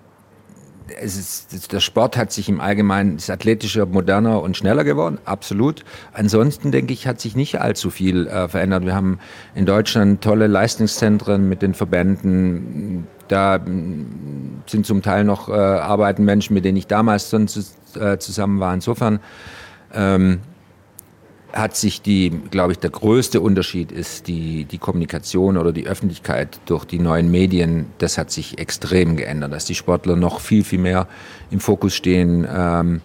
ist, 1.01 1.71
der 1.71 1.79
Sport 1.79 2.17
hat 2.17 2.31
sich 2.31 2.49
im 2.49 2.61
Allgemeinen, 2.61 3.17
ist 3.17 3.29
athletischer, 3.29 3.85
moderner 3.85 4.41
und 4.41 4.57
schneller 4.57 4.83
geworden, 4.83 5.19
absolut. 5.25 5.83
Ansonsten 6.13 6.71
denke 6.71 6.93
ich, 6.93 7.07
hat 7.07 7.21
sich 7.21 7.35
nicht 7.35 7.61
allzu 7.61 7.89
viel 7.89 8.27
äh, 8.27 8.47
verändert. 8.47 8.85
Wir 8.85 8.95
haben 8.95 9.19
in 9.55 9.65
Deutschland 9.65 10.21
tolle 10.21 10.47
Leistungszentren 10.47 11.47
mit 11.47 11.61
den 11.61 11.73
Verbänden. 11.73 13.07
Da 13.27 13.57
mm, 13.57 14.63
sind 14.67 14.85
zum 14.85 15.01
Teil 15.01 15.23
noch 15.23 15.49
äh, 15.49 15.53
arbeiten 15.53 16.25
Menschen, 16.25 16.53
mit 16.53 16.65
denen 16.65 16.77
ich 16.77 16.87
damals 16.87 17.29
sonst, 17.29 17.77
äh, 17.95 18.17
zusammen 18.17 18.59
war. 18.59 18.73
Insofern 18.73 19.19
ähm, 19.93 20.39
hat 21.53 21.75
sich 21.75 22.01
die, 22.01 22.29
glaube 22.29 22.73
ich, 22.73 22.79
der 22.79 22.89
größte 22.89 23.41
Unterschied 23.41 23.91
ist 23.91 24.27
die, 24.27 24.65
die 24.65 24.77
Kommunikation 24.77 25.57
oder 25.57 25.71
die 25.71 25.87
Öffentlichkeit 25.87 26.59
durch 26.65 26.85
die 26.85 26.99
neuen 26.99 27.29
Medien. 27.29 27.87
Das 27.97 28.17
hat 28.17 28.31
sich 28.31 28.57
extrem 28.57 29.17
geändert, 29.17 29.51
dass 29.51 29.65
die 29.65 29.75
Sportler 29.75 30.15
noch 30.15 30.39
viel, 30.39 30.63
viel 30.63 30.79
mehr 30.79 31.07
im 31.49 31.59
Fokus 31.59 31.93
stehen. 31.93 32.47
Ähm, 32.49 33.01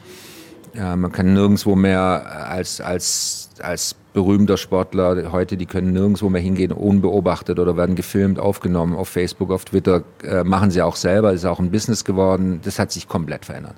ja, 0.74 0.94
man 0.94 1.10
kann 1.10 1.32
nirgendwo 1.32 1.74
mehr 1.74 2.48
als, 2.50 2.80
als, 2.80 3.50
als 3.60 3.96
berühmter 4.12 4.56
Sportler 4.56 5.32
heute, 5.32 5.56
die 5.56 5.66
können 5.66 5.92
nirgendwo 5.92 6.28
mehr 6.28 6.40
hingehen 6.40 6.72
unbeobachtet 6.72 7.58
oder 7.58 7.76
werden 7.76 7.96
gefilmt, 7.96 8.38
aufgenommen 8.38 8.94
auf 8.94 9.08
Facebook, 9.08 9.50
auf 9.50 9.64
Twitter, 9.64 10.02
äh, 10.22 10.44
machen 10.44 10.70
sie 10.70 10.82
auch 10.82 10.96
selber, 10.96 11.32
ist 11.32 11.44
auch 11.44 11.58
ein 11.58 11.70
Business 11.70 12.04
geworden. 12.04 12.60
Das 12.64 12.78
hat 12.78 12.92
sich 12.92 13.08
komplett 13.08 13.44
verändert. 13.44 13.76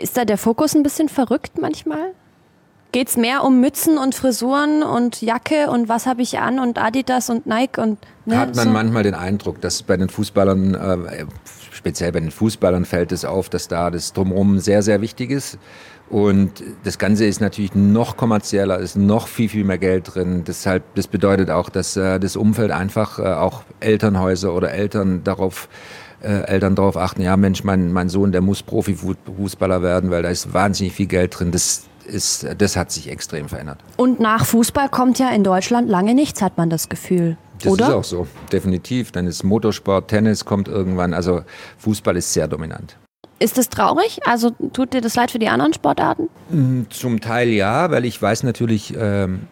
Ist 0.00 0.16
da 0.16 0.24
der 0.24 0.38
Fokus 0.38 0.74
ein 0.74 0.82
bisschen 0.82 1.08
verrückt 1.08 1.52
manchmal? 1.60 2.12
Geht 2.90 3.08
es 3.08 3.16
mehr 3.18 3.44
um 3.44 3.60
Mützen 3.60 3.98
und 3.98 4.14
Frisuren 4.14 4.82
und 4.82 5.20
Jacke 5.20 5.70
und 5.70 5.90
was 5.90 6.06
habe 6.06 6.22
ich 6.22 6.38
an 6.38 6.58
und 6.58 6.78
Adidas 6.78 7.28
und 7.28 7.46
Nike 7.46 7.78
und 7.78 7.98
ne, 8.24 8.38
hat 8.38 8.56
man 8.56 8.64
so? 8.64 8.70
manchmal 8.70 9.02
den 9.02 9.14
Eindruck, 9.14 9.60
dass 9.60 9.82
bei 9.82 9.96
den 9.98 10.08
Fußballern, 10.08 10.74
äh, 10.74 11.26
speziell 11.70 12.12
bei 12.12 12.20
den 12.20 12.30
Fußballern 12.30 12.86
fällt 12.86 13.12
es 13.12 13.26
auf, 13.26 13.50
dass 13.50 13.68
da 13.68 13.90
das 13.90 14.14
drumherum 14.14 14.58
sehr, 14.58 14.82
sehr 14.82 15.02
wichtig 15.02 15.30
ist. 15.30 15.58
Und 16.08 16.64
das 16.84 16.98
Ganze 16.98 17.26
ist 17.26 17.42
natürlich 17.42 17.74
noch 17.74 18.16
kommerzieller, 18.16 18.78
ist 18.78 18.96
noch 18.96 19.28
viel, 19.28 19.50
viel 19.50 19.64
mehr 19.64 19.76
Geld 19.76 20.14
drin. 20.14 20.44
Deshalb, 20.46 20.82
das 20.94 21.06
bedeutet 21.06 21.50
auch, 21.50 21.68
dass 21.68 21.96
äh, 21.98 22.18
das 22.18 22.36
Umfeld 22.36 22.70
einfach, 22.70 23.18
äh, 23.18 23.24
auch 23.24 23.64
Elternhäuser 23.80 24.54
oder 24.54 24.70
Eltern 24.70 25.22
darauf 25.24 25.68
äh, 26.22 26.44
Eltern 26.46 26.74
darauf 26.74 26.96
achten, 26.96 27.22
ja 27.22 27.36
Mensch, 27.36 27.62
mein, 27.62 27.92
mein 27.92 28.08
Sohn, 28.08 28.32
der 28.32 28.40
muss 28.40 28.62
Profifußballer 28.62 29.82
werden, 29.82 30.10
weil 30.10 30.22
da 30.22 30.30
ist 30.30 30.52
wahnsinnig 30.52 30.94
viel 30.94 31.06
Geld 31.06 31.38
drin. 31.38 31.52
Das, 31.52 31.84
ist, 32.08 32.46
das 32.58 32.76
hat 32.76 32.90
sich 32.90 33.10
extrem 33.10 33.48
verändert. 33.48 33.78
Und 33.96 34.20
nach 34.20 34.44
Fußball 34.44 34.88
kommt 34.88 35.18
ja 35.18 35.30
in 35.30 35.44
Deutschland 35.44 35.88
lange 35.88 36.14
nichts, 36.14 36.42
hat 36.42 36.56
man 36.56 36.70
das 36.70 36.88
Gefühl. 36.88 37.36
Das 37.62 37.72
oder? 37.72 37.88
ist 37.88 37.94
auch 37.94 38.04
so, 38.04 38.26
definitiv. 38.52 39.12
Dann 39.12 39.26
ist 39.26 39.42
Motorsport, 39.42 40.08
Tennis 40.08 40.44
kommt 40.44 40.68
irgendwann. 40.68 41.14
Also 41.14 41.42
Fußball 41.78 42.16
ist 42.16 42.32
sehr 42.32 42.48
dominant. 42.48 42.96
Ist 43.40 43.58
das 43.58 43.68
traurig? 43.68 44.20
Also 44.24 44.50
tut 44.72 44.92
dir 44.92 45.00
das 45.00 45.14
leid 45.14 45.30
für 45.30 45.38
die 45.38 45.48
anderen 45.48 45.72
Sportarten? 45.72 46.28
Mm, 46.50 46.82
zum 46.90 47.20
Teil 47.20 47.48
ja, 47.48 47.90
weil 47.90 48.04
ich 48.04 48.20
weiß 48.20 48.42
natürlich, 48.42 48.94
ähm, 48.98 49.46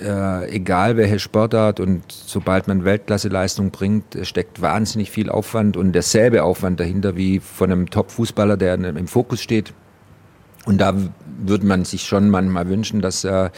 äh, 0.00 0.50
egal 0.50 0.96
welche 0.96 1.18
Sportart 1.18 1.80
und 1.80 2.02
sobald 2.08 2.68
man 2.68 2.84
Weltklasseleistung 2.84 3.70
bringt, 3.70 4.16
steckt 4.22 4.60
wahnsinnig 4.60 5.10
viel 5.10 5.30
Aufwand 5.30 5.76
und 5.76 5.92
derselbe 5.92 6.42
Aufwand 6.42 6.80
dahinter 6.80 7.16
wie 7.16 7.40
von 7.40 7.70
einem 7.70 7.90
Top-Fußballer, 7.90 8.56
der 8.56 8.74
im 8.74 9.06
Fokus 9.06 9.40
steht. 9.40 9.72
Und 10.68 10.78
da 10.78 10.92
würde 11.38 11.64
man 11.64 11.86
sich 11.86 12.02
schon 12.02 12.28
manchmal 12.28 12.68
wünschen, 12.68 13.00
dass 13.00 13.24
äh, 13.24 13.48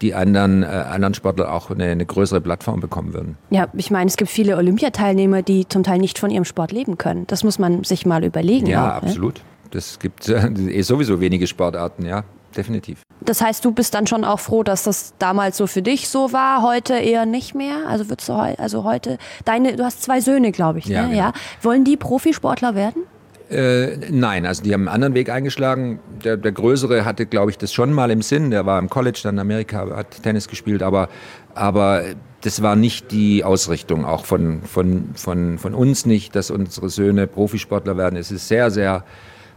die 0.00 0.14
anderen, 0.14 0.62
äh, 0.62 0.66
anderen 0.66 1.12
Sportler 1.12 1.52
auch 1.52 1.70
eine, 1.70 1.84
eine, 1.84 2.06
größere 2.06 2.40
Plattform 2.40 2.80
bekommen 2.80 3.12
würden. 3.12 3.36
Ja, 3.50 3.68
ich 3.74 3.90
meine, 3.90 4.08
es 4.08 4.16
gibt 4.16 4.30
viele 4.30 4.56
Olympiateilnehmer, 4.56 5.42
die 5.42 5.68
zum 5.68 5.82
Teil 5.82 5.98
nicht 5.98 6.18
von 6.18 6.30
ihrem 6.30 6.46
Sport 6.46 6.72
leben 6.72 6.96
können. 6.96 7.26
Das 7.26 7.44
muss 7.44 7.58
man 7.58 7.84
sich 7.84 8.06
mal 8.06 8.24
überlegen. 8.24 8.66
Ja, 8.66 8.96
auch, 8.96 9.02
absolut. 9.02 9.34
Ne? 9.34 9.40
Das 9.72 9.98
gibt 9.98 10.26
äh, 10.26 10.82
sowieso 10.82 11.20
wenige 11.20 11.46
Sportarten, 11.46 12.06
ja, 12.06 12.24
definitiv. 12.56 13.02
Das 13.20 13.42
heißt, 13.42 13.62
du 13.62 13.70
bist 13.70 13.92
dann 13.92 14.06
schon 14.06 14.24
auch 14.24 14.40
froh, 14.40 14.62
dass 14.62 14.84
das 14.84 15.12
damals 15.18 15.58
so 15.58 15.66
für 15.66 15.82
dich 15.82 16.08
so 16.08 16.32
war, 16.32 16.62
heute 16.62 16.94
eher 16.94 17.26
nicht 17.26 17.54
mehr. 17.54 17.88
Also 17.88 18.08
würdest 18.08 18.30
du 18.30 18.34
heu 18.38 18.54
also 18.56 18.84
heute 18.84 19.18
deine, 19.44 19.76
du 19.76 19.84
hast 19.84 20.02
zwei 20.02 20.22
Söhne, 20.22 20.50
glaube 20.50 20.78
ich, 20.78 20.88
ne? 20.88 20.94
ja, 20.94 21.02
genau. 21.02 21.18
ja. 21.18 21.32
Wollen 21.60 21.84
die 21.84 21.98
Profisportler 21.98 22.74
werden? 22.74 23.02
Äh, 23.50 23.98
nein, 24.10 24.46
also 24.46 24.62
die 24.62 24.72
haben 24.72 24.88
einen 24.88 24.94
anderen 24.94 25.14
Weg 25.14 25.28
eingeschlagen. 25.28 26.00
Der, 26.24 26.36
der 26.36 26.52
Größere 26.52 27.04
hatte, 27.04 27.26
glaube 27.26 27.50
ich, 27.50 27.58
das 27.58 27.72
schon 27.72 27.92
mal 27.92 28.10
im 28.10 28.22
Sinn. 28.22 28.50
Der 28.50 28.66
war 28.66 28.78
im 28.78 28.88
College, 28.88 29.20
dann 29.22 29.36
in 29.36 29.40
Amerika, 29.40 29.88
hat 29.94 30.22
Tennis 30.22 30.48
gespielt, 30.48 30.82
aber, 30.82 31.08
aber 31.54 32.02
das 32.40 32.62
war 32.62 32.76
nicht 32.76 33.12
die 33.12 33.44
Ausrichtung, 33.44 34.04
auch 34.04 34.24
von, 34.24 34.62
von, 34.62 35.10
von, 35.14 35.58
von 35.58 35.74
uns 35.74 36.06
nicht, 36.06 36.34
dass 36.36 36.50
unsere 36.50 36.90
Söhne 36.90 37.26
Profisportler 37.26 37.96
werden. 37.96 38.16
Es 38.16 38.30
ist 38.30 38.48
sehr, 38.48 38.70
sehr 38.70 39.04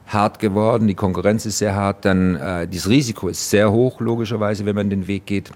hart 0.07 0.39
geworden, 0.39 0.87
die 0.87 0.95
Konkurrenz 0.95 1.45
ist 1.45 1.57
sehr 1.57 1.75
hart, 1.75 2.05
dann 2.05 2.35
äh, 2.35 2.67
das 2.67 2.87
Risiko 2.87 3.27
ist 3.27 3.49
sehr 3.49 3.71
hoch, 3.71 3.99
logischerweise, 3.99 4.65
wenn 4.65 4.75
man 4.75 4.89
den 4.89 5.07
Weg 5.07 5.25
geht. 5.25 5.51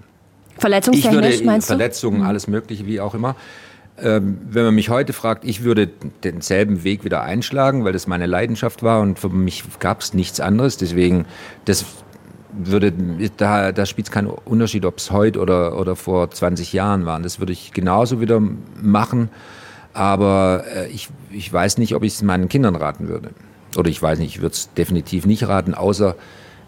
Verletzungstechnisch, 0.58 1.26
ich 1.26 1.38
würde, 1.38 1.46
meinst 1.46 1.70
du? 1.70 1.74
Verletzungen, 1.74 2.18
mhm. 2.18 2.26
alles 2.26 2.46
Mögliche, 2.46 2.86
wie 2.86 3.00
auch 3.00 3.14
immer. 3.14 3.34
Ähm, 3.98 4.38
wenn 4.50 4.64
man 4.64 4.74
mich 4.74 4.88
heute 4.88 5.12
fragt, 5.12 5.44
ich 5.44 5.64
würde 5.64 5.88
denselben 6.24 6.82
Weg 6.82 7.04
wieder 7.04 7.22
einschlagen, 7.22 7.84
weil 7.84 7.92
das 7.92 8.06
meine 8.06 8.26
Leidenschaft 8.26 8.82
war 8.82 9.00
und 9.00 9.18
für 9.18 9.28
mich 9.28 9.64
gab 9.80 10.00
es 10.00 10.14
nichts 10.14 10.40
anderes. 10.40 10.78
Deswegen, 10.78 11.26
das 11.66 11.84
würde, 12.52 12.92
da, 13.36 13.72
da 13.72 13.86
spielt 13.86 14.08
es 14.08 14.12
keinen 14.12 14.28
Unterschied, 14.28 14.84
ob 14.84 14.98
es 14.98 15.10
heute 15.10 15.40
oder, 15.40 15.78
oder 15.78 15.96
vor 15.96 16.30
20 16.30 16.72
Jahren 16.72 17.06
waren. 17.06 17.22
Das 17.22 17.38
würde 17.38 17.52
ich 17.52 17.72
genauso 17.72 18.20
wieder 18.20 18.40
machen. 18.80 19.30
Aber 19.94 20.64
äh, 20.74 20.88
ich, 20.88 21.08
ich 21.30 21.52
weiß 21.52 21.78
nicht, 21.78 21.94
ob 21.94 22.02
ich 22.02 22.14
es 22.14 22.22
meinen 22.22 22.48
Kindern 22.48 22.76
raten 22.76 23.08
würde. 23.08 23.30
Oder 23.76 23.90
ich 23.90 24.00
weiß 24.00 24.18
nicht, 24.18 24.36
ich 24.36 24.42
würde 24.42 24.54
es 24.54 24.72
definitiv 24.74 25.26
nicht 25.26 25.48
raten, 25.48 25.74
außer 25.74 26.16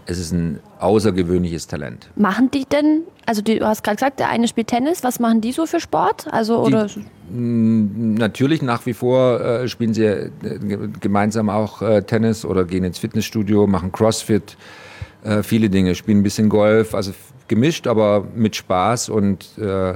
es 0.07 0.19
ist 0.19 0.33
ein 0.33 0.61
außergewöhnliches 0.81 1.67
Talent. 1.67 2.11
Machen 2.17 2.51
die 2.51 2.65
denn, 2.65 3.03
also 3.27 3.43
du 3.43 3.59
hast 3.67 3.83
gerade 3.83 3.97
gesagt, 3.97 4.21
der 4.21 4.29
eine 4.29 4.49
spielt 4.49 4.69
Tennis, 4.69 5.03
was 5.03 5.21
machen 5.21 5.41
die 5.41 5.53
so 5.53 5.67
für 5.67 5.81
Sport? 5.81 6.27
Also, 6.31 6.59
oder? 6.59 6.87
Die, 6.87 7.05
natürlich 7.31 8.63
nach 8.63 8.85
wie 8.87 8.93
vor 8.93 9.41
äh, 9.41 9.69
spielen 9.69 9.95
sie 9.95 10.05
äh, 10.05 10.31
gemeinsam 11.01 11.49
auch 11.49 11.81
äh, 11.83 12.03
Tennis 12.03 12.45
oder 12.45 12.65
gehen 12.65 12.85
ins 12.85 12.99
Fitnessstudio, 12.99 13.67
machen 13.67 13.93
Crossfit, 13.93 14.57
äh, 15.25 15.43
viele 15.43 15.71
Dinge, 15.71 15.95
spielen 15.95 16.19
ein 16.19 16.23
bisschen 16.23 16.49
Golf, 16.49 16.95
also 16.95 17.13
gemischt, 17.49 17.87
aber 17.87 18.27
mit 18.35 18.57
Spaß 18.57 19.09
und 19.09 19.59
äh, 19.59 19.95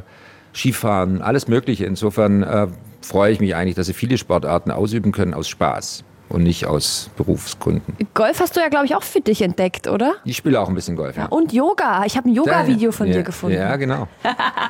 Skifahren, 0.54 1.20
alles 1.20 1.48
Mögliche. 1.48 1.84
Insofern 1.84 2.42
äh, 2.42 2.68
freue 3.02 3.32
ich 3.32 3.40
mich 3.40 3.54
eigentlich, 3.54 3.74
dass 3.74 3.86
sie 3.86 3.94
viele 3.94 4.18
Sportarten 4.18 4.70
ausüben 4.70 5.12
können 5.12 5.34
aus 5.34 5.48
Spaß 5.48 6.04
und 6.28 6.42
nicht 6.42 6.66
aus 6.66 7.10
Berufsgründen. 7.16 7.96
Golf 8.14 8.40
hast 8.40 8.56
du 8.56 8.60
ja, 8.60 8.68
glaube 8.68 8.86
ich, 8.86 8.94
auch 8.94 9.02
für 9.02 9.20
dich 9.20 9.42
entdeckt, 9.42 9.88
oder? 9.88 10.14
Ich 10.24 10.36
spiele 10.36 10.60
auch 10.60 10.68
ein 10.68 10.74
bisschen 10.74 10.96
Golf, 10.96 11.16
ja. 11.16 11.24
ja 11.24 11.28
und 11.28 11.52
Yoga. 11.52 12.04
Ich 12.04 12.16
habe 12.16 12.28
ein 12.28 12.34
Yoga-Video 12.34 12.92
von 12.92 13.06
ja, 13.06 13.14
dir 13.14 13.22
gefunden. 13.22 13.56
Ja, 13.56 13.76
genau. 13.76 14.08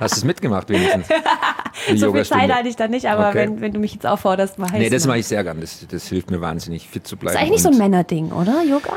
Hast 0.00 0.16
du 0.16 0.18
es 0.18 0.24
mitgemacht 0.24 0.68
wenigstens? 0.68 1.08
so 1.96 2.12
viel 2.12 2.24
Zeit 2.24 2.52
hatte 2.52 2.68
ich 2.68 2.76
da 2.76 2.88
nicht, 2.88 3.08
aber 3.08 3.30
okay. 3.30 3.38
wenn, 3.38 3.60
wenn 3.60 3.72
du 3.72 3.80
mich 3.80 3.94
jetzt 3.94 4.06
aufforderst, 4.06 4.58
mach 4.58 4.72
ich 4.72 4.78
Nee, 4.78 4.90
das 4.90 5.06
mache 5.06 5.18
ich 5.18 5.26
sehr 5.26 5.42
gern. 5.42 5.60
Das, 5.60 5.86
das 5.88 6.06
hilft 6.06 6.30
mir 6.30 6.40
wahnsinnig, 6.40 6.88
fit 6.88 7.06
zu 7.06 7.16
bleiben. 7.16 7.34
Das 7.34 7.34
ist 7.34 7.40
eigentlich 7.40 7.64
nicht 7.64 7.74
so 7.74 7.82
ein 7.82 7.90
Männerding, 7.90 8.32
oder, 8.32 8.62
Yoga? 8.62 8.94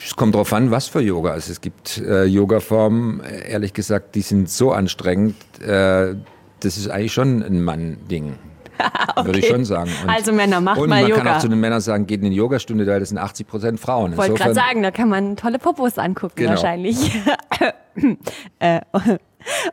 Es 0.00 0.16
kommt 0.16 0.34
darauf 0.34 0.52
an, 0.52 0.70
was 0.70 0.88
für 0.88 1.00
Yoga. 1.00 1.30
Also 1.30 1.52
es 1.52 1.60
gibt 1.60 1.98
äh, 1.98 2.24
Yoga-Formen, 2.24 3.20
äh, 3.20 3.50
ehrlich 3.50 3.72
gesagt, 3.72 4.14
die 4.14 4.22
sind 4.22 4.50
so 4.50 4.72
anstrengend. 4.72 5.36
Äh, 5.60 6.14
das 6.60 6.76
ist 6.76 6.88
eigentlich 6.88 7.12
schon 7.12 7.42
ein 7.42 7.62
Mann-Ding. 7.62 8.34
Okay. 8.78 9.24
Würde 9.26 9.38
ich 9.38 9.46
schon 9.46 9.64
sagen. 9.64 9.90
Und, 10.02 10.10
also 10.10 10.32
Männer, 10.32 10.60
macht 10.60 10.78
und 10.78 10.88
mal 10.88 11.02
man 11.02 11.10
Yoga. 11.10 11.22
kann 11.22 11.34
auch 11.34 11.38
zu 11.40 11.48
den 11.48 11.60
Männern 11.60 11.80
sagen, 11.80 12.06
geht 12.06 12.22
in 12.22 12.30
die 12.30 12.36
Yogastunde, 12.36 12.84
da 12.84 12.98
das 12.98 13.10
sind 13.10 13.18
80 13.18 13.46
Prozent 13.46 13.80
Frauen. 13.80 14.16
Wollte 14.16 14.34
gerade 14.34 14.54
sagen, 14.54 14.82
da 14.82 14.90
kann 14.90 15.08
man 15.08 15.36
tolle 15.36 15.58
Popos 15.58 15.98
angucken 15.98 16.34
genau. 16.36 16.50
wahrscheinlich. 16.50 16.98
äh, 18.58 18.80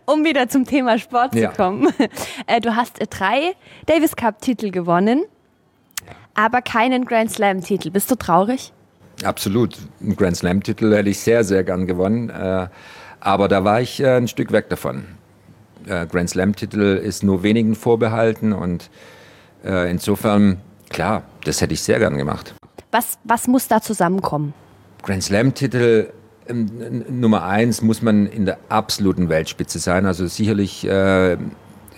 um 0.05 0.23
wieder 0.23 0.47
zum 0.47 0.65
Thema 0.65 0.97
Sport 0.99 1.33
zu 1.33 1.39
ja. 1.39 1.51
kommen. 1.51 1.87
Äh, 2.47 2.61
du 2.61 2.75
hast 2.75 2.99
drei 3.09 3.53
Davis 3.87 4.15
Cup 4.15 4.39
Titel 4.39 4.69
gewonnen, 4.69 5.23
aber 6.35 6.61
keinen 6.61 7.05
Grand 7.05 7.31
Slam 7.31 7.61
Titel. 7.61 7.89
Bist 7.89 8.11
du 8.11 8.15
traurig? 8.15 8.71
Absolut. 9.23 9.77
Ein 10.01 10.15
Grand 10.15 10.35
Slam-Titel 10.35 10.93
hätte 10.93 11.09
ich 11.09 11.19
sehr, 11.19 11.43
sehr 11.43 11.63
gern 11.63 11.87
gewonnen. 11.87 12.29
Äh, 12.29 12.67
aber 13.19 13.47
da 13.47 13.63
war 13.63 13.81
ich 13.81 14.05
ein 14.05 14.27
Stück 14.27 14.51
weg 14.51 14.69
davon. 14.69 15.05
Äh, 15.87 16.07
Grand 16.07 16.29
Slam-Titel 16.29 16.99
ist 17.03 17.23
nur 17.23 17.43
wenigen 17.43 17.75
vorbehalten 17.75 18.53
und 18.53 18.89
äh, 19.63 19.89
insofern, 19.89 20.57
klar, 20.89 21.23
das 21.43 21.61
hätte 21.61 21.73
ich 21.73 21.81
sehr 21.81 21.99
gern 21.99 22.17
gemacht. 22.17 22.53
Was, 22.91 23.17
was 23.23 23.47
muss 23.47 23.67
da 23.67 23.81
zusammenkommen? 23.81 24.53
Grand 25.03 25.23
Slam-Titel 25.23 26.11
ähm, 26.47 27.03
Nummer 27.09 27.43
eins 27.45 27.81
muss 27.81 28.01
man 28.01 28.27
in 28.27 28.45
der 28.45 28.57
absoluten 28.69 29.29
Weltspitze 29.29 29.79
sein. 29.79 30.05
Also 30.05 30.27
sicherlich 30.27 30.87
äh, 30.87 31.33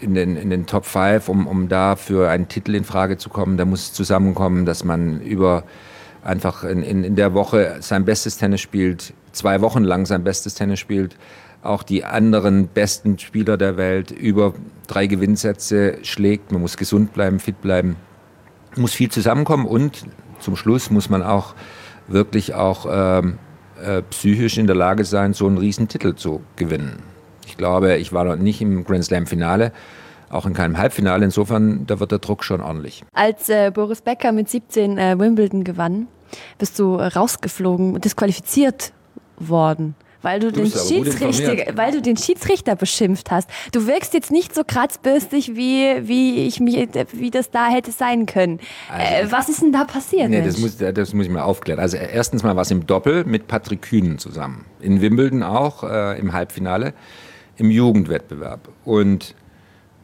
in, 0.01 0.13
den, 0.13 0.35
in 0.35 0.49
den 0.49 0.65
Top 0.65 0.85
5, 0.85 1.29
um, 1.29 1.47
um 1.47 1.69
da 1.69 1.95
für 1.95 2.29
einen 2.29 2.47
Titel 2.47 2.75
in 2.75 2.83
Frage 2.83 3.17
zu 3.17 3.29
kommen. 3.29 3.57
Da 3.57 3.65
muss 3.65 3.93
zusammenkommen, 3.93 4.65
dass 4.65 4.83
man 4.83 5.21
über 5.21 5.63
einfach 6.23 6.63
in, 6.63 6.83
in, 6.83 7.03
in 7.03 7.15
der 7.15 7.33
Woche 7.33 7.77
sein 7.79 8.05
bestes 8.05 8.37
Tennis 8.37 8.61
spielt, 8.61 9.13
zwei 9.31 9.61
Wochen 9.61 9.83
lang 9.83 10.05
sein 10.05 10.23
bestes 10.23 10.55
Tennis 10.55 10.79
spielt, 10.79 11.15
auch 11.67 11.83
die 11.83 12.03
anderen 12.03 12.67
besten 12.67 13.19
Spieler 13.19 13.57
der 13.57 13.77
Welt 13.77 14.11
über 14.11 14.53
drei 14.87 15.07
Gewinnsätze 15.07 15.99
schlägt. 16.03 16.51
Man 16.51 16.61
muss 16.61 16.77
gesund 16.77 17.13
bleiben, 17.13 17.39
fit 17.39 17.61
bleiben, 17.61 17.97
muss 18.75 18.93
viel 18.93 19.09
zusammenkommen 19.09 19.65
und 19.65 20.05
zum 20.39 20.55
Schluss 20.55 20.89
muss 20.89 21.09
man 21.09 21.23
auch 21.23 21.55
wirklich 22.07 22.53
auch 22.53 22.85
ähm, 22.89 23.37
äh, 23.83 24.01
psychisch 24.03 24.57
in 24.57 24.67
der 24.67 24.75
Lage 24.75 25.03
sein, 25.03 25.33
so 25.33 25.47
einen 25.47 25.57
riesen 25.57 25.87
Titel 25.87 26.15
zu 26.15 26.41
gewinnen. 26.55 27.03
Ich 27.45 27.57
glaube, 27.57 27.97
ich 27.97 28.13
war 28.13 28.23
noch 28.23 28.35
nicht 28.35 28.61
im 28.61 28.83
Grand 28.83 29.05
Slam 29.05 29.27
Finale, 29.27 29.71
auch 30.29 30.45
in 30.45 30.53
keinem 30.53 30.77
Halbfinale. 30.77 31.25
Insofern, 31.25 31.85
da 31.87 31.99
wird 31.99 32.11
der 32.11 32.19
Druck 32.19 32.43
schon 32.43 32.61
ordentlich. 32.61 33.03
Als 33.13 33.49
äh, 33.49 33.71
Boris 33.73 34.01
Becker 34.01 34.31
mit 34.31 34.49
17 34.49 34.97
äh, 34.97 35.19
Wimbledon 35.19 35.63
gewann, 35.63 36.07
bist 36.57 36.77
du 36.79 36.95
rausgeflogen, 36.95 37.99
disqualifiziert 38.01 38.91
worden. 39.39 39.95
Weil 40.27 40.41
du, 40.41 40.51
du 40.51 40.59
den 40.59 40.69
Schiedsrichter, 40.69 41.77
weil 41.77 41.93
du 41.93 42.01
den 42.01 42.17
Schiedsrichter 42.17 42.75
beschimpft 42.75 43.31
hast. 43.31 43.49
Du 43.71 43.87
wirkst 43.87 44.13
jetzt 44.13 44.29
nicht 44.29 44.53
so 44.53 44.65
kratzbürstig, 44.65 45.55
wie, 45.55 46.05
wie 46.05 46.45
ich 46.45 46.59
mich, 46.59 46.89
wie 47.13 47.31
das 47.31 47.49
da 47.49 47.67
hätte 47.69 47.91
sein 47.91 48.25
können. 48.25 48.59
Also, 48.91 49.29
äh, 49.29 49.31
was 49.31 49.47
ist 49.47 49.61
denn 49.61 49.71
da 49.71 49.85
passiert? 49.85 50.29
Nee, 50.29 50.41
das 50.41 50.57
muss, 50.57 50.75
das 50.75 51.13
muss 51.13 51.27
ich 51.27 51.31
mal 51.31 51.43
aufklären. 51.43 51.79
Also 51.79 51.95
erstens 51.95 52.43
mal 52.43 52.57
war 52.57 52.63
es 52.63 52.71
im 52.71 52.85
Doppel 52.85 53.23
mit 53.23 53.47
Patrick 53.47 53.83
Kühnen 53.83 54.17
zusammen. 54.17 54.65
In 54.81 54.99
Wimbledon 54.99 55.43
auch, 55.43 55.85
äh, 55.85 56.19
im 56.19 56.33
Halbfinale, 56.33 56.93
im 57.55 57.71
Jugendwettbewerb. 57.71 58.67
Und 58.83 59.33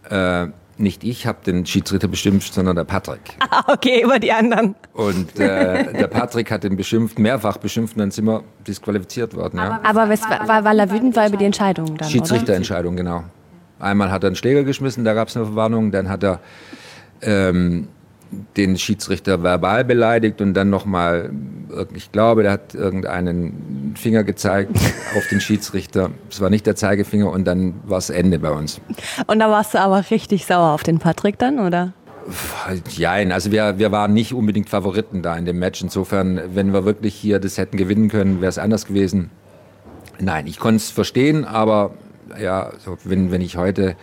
äh, 0.09 0.47
nicht 0.77 1.03
ich 1.03 1.27
habe 1.27 1.39
den 1.45 1.65
Schiedsrichter 1.65 2.07
bestimmt, 2.07 2.43
sondern 2.43 2.75
der 2.75 2.83
Patrick. 2.83 3.21
Ah, 3.49 3.71
okay, 3.71 4.03
über 4.03 4.17
die 4.17 4.31
anderen. 4.31 4.73
Und 4.93 5.39
äh, 5.39 5.93
der 5.93 6.07
Patrick 6.07 6.49
hat 6.49 6.63
den 6.63 6.75
beschimpft, 6.75 7.19
mehrfach 7.19 7.57
beschimpft 7.57 7.95
und 7.95 7.99
dann 7.99 8.09
sind 8.09 8.25
wir 8.25 8.43
disqualifiziert 8.67 9.35
worden. 9.35 9.57
Ja. 9.57 9.79
Aber, 9.79 9.85
Aber 10.01 10.09
was, 10.09 10.23
war, 10.23 10.63
weil 10.63 10.79
er 10.79 10.89
wütend 10.89 11.15
war 11.15 11.27
über 11.27 11.37
die 11.37 11.45
Entscheidung 11.45 11.95
dann, 11.97 12.09
Schiedsrichterentscheidung, 12.09 12.95
genau. 12.95 13.25
Einmal 13.79 14.09
hat 14.09 14.23
er 14.23 14.27
einen 14.27 14.35
Schläger 14.35 14.63
geschmissen, 14.63 15.05
da 15.05 15.13
gab 15.13 15.27
es 15.27 15.35
eine 15.35 15.45
Verwarnung, 15.45 15.91
dann 15.91 16.09
hat 16.09 16.23
er 16.23 16.39
ähm, 17.21 17.89
den 18.57 18.77
Schiedsrichter 18.77 19.43
verbal 19.43 19.85
beleidigt 19.85 20.41
und 20.41 20.53
dann 20.53 20.69
nochmal, 20.69 21.31
ich 21.95 22.11
glaube, 22.11 22.43
der 22.43 22.51
hat 22.51 22.75
irgendeinen 22.75 23.93
Finger 23.97 24.23
gezeigt 24.23 24.71
auf 25.17 25.27
den 25.29 25.41
Schiedsrichter. 25.41 26.11
Es 26.29 26.41
war 26.41 26.49
nicht 26.49 26.65
der 26.65 26.75
Zeigefinger 26.75 27.29
und 27.31 27.45
dann 27.45 27.75
war 27.85 27.97
es 27.97 28.09
Ende 28.09 28.39
bei 28.39 28.51
uns. 28.51 28.81
Und 29.27 29.39
da 29.39 29.49
warst 29.49 29.73
du 29.73 29.79
aber 29.79 30.03
richtig 30.09 30.45
sauer 30.45 30.71
auf 30.71 30.83
den 30.83 30.99
Patrick 30.99 31.37
dann, 31.39 31.59
oder? 31.59 31.93
Nein, 32.97 33.31
also 33.31 33.51
wir, 33.51 33.77
wir 33.79 33.91
waren 33.91 34.13
nicht 34.13 34.33
unbedingt 34.33 34.69
Favoriten 34.69 35.21
da 35.21 35.35
in 35.35 35.45
dem 35.45 35.59
Match. 35.59 35.81
Insofern, 35.81 36.39
wenn 36.53 36.73
wir 36.73 36.85
wirklich 36.85 37.15
hier 37.15 37.39
das 37.39 37.57
hätten 37.57 37.77
gewinnen 37.77 38.09
können, 38.09 38.41
wäre 38.41 38.49
es 38.49 38.57
anders 38.57 38.85
gewesen. 38.85 39.29
Nein, 40.19 40.47
ich 40.47 40.59
konnte 40.59 40.77
es 40.77 40.89
verstehen, 40.89 41.43
aber 41.43 41.91
ja, 42.41 42.71
so, 42.79 42.97
wenn, 43.03 43.31
wenn 43.31 43.41
ich 43.41 43.57
heute 43.57 43.95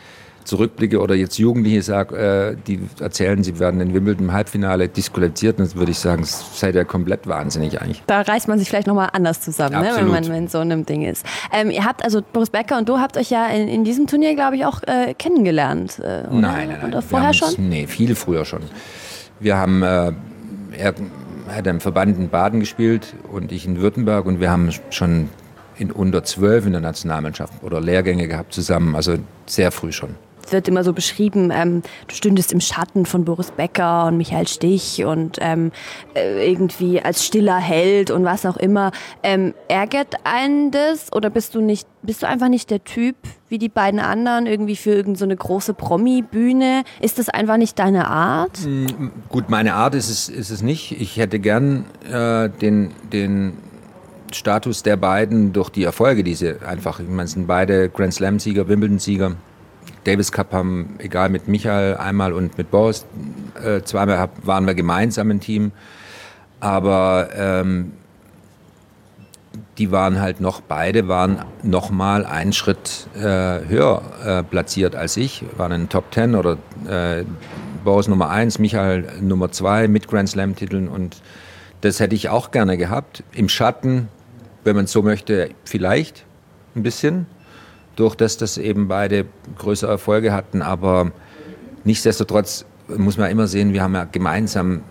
zurückblicke 0.45 1.01
oder 1.01 1.15
jetzt 1.15 1.39
Jugendliche 1.39 1.83
sage, 1.83 2.17
äh, 2.17 2.57
die 2.67 2.81
erzählen, 3.01 3.43
sie 3.43 3.59
werden 3.59 3.81
in 3.81 3.95
Wimbledon 3.95 4.27
im 4.27 4.33
Halbfinale 4.33 4.89
disqualifiziert, 4.89 5.61
dann 5.61 5.75
würde 5.75 5.93
ich 5.93 5.99
sagen, 5.99 6.25
seid 6.25 6.75
ihr 6.75 6.85
komplett 6.85 7.27
wahnsinnig 7.27 7.81
eigentlich. 7.81 8.03
Da 8.07 8.23
reißt 8.23 8.49
man 8.49 8.59
sich 8.59 8.69
vielleicht 8.69 8.87
nochmal 8.87 9.11
anders 9.13 9.41
zusammen, 9.41 9.81
ne, 9.81 9.93
wenn 9.95 10.09
man 10.09 10.25
in 10.25 10.49
so 10.49 10.59
einem 10.59 10.87
Ding 10.87 11.03
ist. 11.03 11.25
Ähm, 11.53 11.71
ihr 11.71 11.85
habt, 11.85 12.05
also 12.05 12.23
Boris 12.33 12.51
Becker 12.51 12.79
und 12.79 12.89
du 12.89 12.99
habt 12.99 13.17
euch 13.17 13.31
ja 13.31 13.49
in, 13.49 13.69
in 13.69 13.85
diesem 13.85 14.07
Turnier, 14.07 14.35
glaube 14.35 14.57
ich, 14.57 14.65
auch 14.65 14.83
äh, 14.83 15.15
kennengelernt. 15.15 15.99
Äh? 15.99 16.23
Nein, 16.31 16.41
nein, 16.41 16.69
nein. 16.69 16.91
Oder 16.91 17.03
vorher 17.03 17.33
schon? 17.33 17.55
Nee, 17.59 17.87
viel 17.87 18.15
früher 18.15 18.45
schon. 18.45 18.63
Wir 19.39 19.57
haben, 19.57 19.83
äh, 19.83 20.13
er 20.77 20.95
hat 21.49 21.67
im 21.67 21.81
Verband 21.81 22.19
in 22.19 22.29
Baden 22.29 22.61
gespielt 22.61 23.15
und 23.31 23.53
ich 23.53 23.67
in 23.67 23.81
Württemberg 23.81 24.27
und 24.27 24.41
wir 24.41 24.51
haben 24.51 24.71
schon 24.91 25.29
in 25.77 25.91
unter 25.91 26.25
zwölf 26.25 26.67
in 26.67 26.73
der 26.73 26.81
Nationalmannschaft 26.83 27.63
oder 27.63 27.81
Lehrgänge 27.81 28.29
gehabt 28.29 28.53
zusammen, 28.53 28.95
also 28.95 29.17
sehr 29.47 29.73
früh 29.73 29.93
schon 29.93 30.15
wird 30.49 30.69
immer 30.69 30.85
so 30.85 30.93
beschrieben, 30.93 31.51
ähm, 31.53 31.83
du 32.09 32.15
stündest 32.15 32.53
im 32.53 32.61
Schatten 32.61 33.07
von 33.07 33.25
Boris 33.25 33.51
Becker 33.51 34.07
und 34.07 34.17
Michael 34.17 34.49
Stich 34.49 35.05
und 35.05 35.39
ähm, 35.41 35.73
äh, 36.15 36.51
irgendwie 36.51 37.01
als 37.01 37.25
stiller 37.25 37.59
Held 37.59 38.11
und 38.11 38.25
was 38.25 38.47
auch 38.47 38.57
immer. 38.57 38.93
Ähm, 39.23 39.55
ärgert 39.69 40.15
einen 40.25 40.71
das 40.71 41.13
oder 41.13 41.31
bist 41.31 41.55
du 41.55 41.61
nicht, 41.61 41.87
bist 42.03 42.23
du 42.23 42.27
einfach 42.27 42.49
nicht 42.49 42.71
der 42.71 42.85
Typ 42.85 43.17
wie 43.49 43.59
die 43.59 43.69
beiden 43.69 44.01
anderen 44.01 44.47
irgendwie 44.47 44.77
für 44.77 44.91
irgendeine 44.91 45.35
so 45.35 45.39
große 45.39 45.75
Promi-Bühne? 45.75 46.85
Ist 47.01 47.19
das 47.19 47.29
einfach 47.29 47.57
nicht 47.57 47.79
deine 47.79 48.09
Art? 48.09 48.61
Mm, 48.65 48.87
gut, 49.29 49.51
meine 49.51 49.75
Art 49.75 49.95
ist 49.95 50.09
es, 50.09 50.29
ist 50.29 50.51
es 50.51 50.63
nicht. 50.63 51.01
Ich 51.01 51.17
hätte 51.17 51.41
gern 51.41 51.85
äh, 52.11 52.49
den, 52.49 52.93
den 53.13 53.55
Status 54.33 54.83
der 54.83 54.97
beiden 54.97 55.53
durch 55.53 55.71
die 55.71 55.85
Erfolge, 55.85 56.23
die 56.23 56.35
sie 56.35 56.61
einfach, 56.65 57.01
ich 57.01 57.09
meine, 57.09 57.25
es 57.25 57.33
sind 57.33 57.47
beide 57.47 57.89
Grand 57.89 58.15
Slam-Sieger, 58.15 58.69
Wimbledon-Sieger, 58.69 59.37
Davis 60.05 60.33
Cup 60.33 60.53
haben, 60.53 60.97
egal 60.99 61.29
mit 61.29 61.49
Michael 61.49 61.97
einmal 61.97 62.33
und 62.33 62.57
mit 62.57 62.71
Boris, 62.71 63.07
äh, 63.63 63.83
zweimal 63.83 64.19
hab, 64.19 64.47
waren 64.47 64.67
wir 64.67 64.75
gemeinsam 64.75 65.31
im 65.31 65.41
Team. 65.41 65.73
Aber 66.61 67.29
ähm, 67.35 67.93
die 69.79 69.91
waren 69.91 70.21
halt 70.21 70.41
noch, 70.41 70.61
beide 70.61 71.09
waren 71.09 71.45
noch 71.63 71.91
mal 71.91 72.25
einen 72.27 72.53
Schritt 72.53 73.09
äh, 73.15 73.21
höher 73.21 74.03
äh, 74.25 74.43
platziert 74.43 74.95
als 74.95 75.17
ich, 75.17 75.45
waren 75.57 75.73
in 75.73 75.81
den 75.83 75.89
Top 75.89 76.11
Ten 76.11 76.35
oder 76.35 76.59
äh, 76.89 77.25
Boris 77.85 78.09
Nummer 78.09 78.29
eins, 78.31 78.59
Michael 78.59 79.07
Nummer 79.21 79.51
zwei 79.53 79.89
mit 79.89 80.07
Grand 80.07 80.29
Slam 80.29 80.55
Titeln 80.55 80.89
und 80.89 81.23
das 81.81 81.99
hätte 81.99 82.15
ich 82.15 82.29
auch 82.29 82.51
gerne 82.51 82.77
gehabt. 82.77 83.25
Im 83.33 83.49
Schatten, 83.49 84.09
wenn 84.65 84.77
man 84.77 84.87
so 84.87 85.03
möchte, 85.03 85.51
vielleicht 85.65 86.27
ein 86.77 86.83
bisschen 86.83 87.27
durch 88.01 88.15
das, 88.15 88.37
dass 88.37 88.59
eben 88.59 88.89
beide 88.89 89.27
größere 89.59 89.91
Erfolge 89.91 90.33
hatten. 90.33 90.63
Aber 90.63 91.13
nichtsdestotrotz 91.85 92.65
muss 92.89 93.19
man 93.19 93.31
immer 93.31 93.47
sehen, 93.47 93.73
wir 93.73 93.83
haben 93.83 93.95
ja 93.95 94.05
gemeinsam 94.05 94.83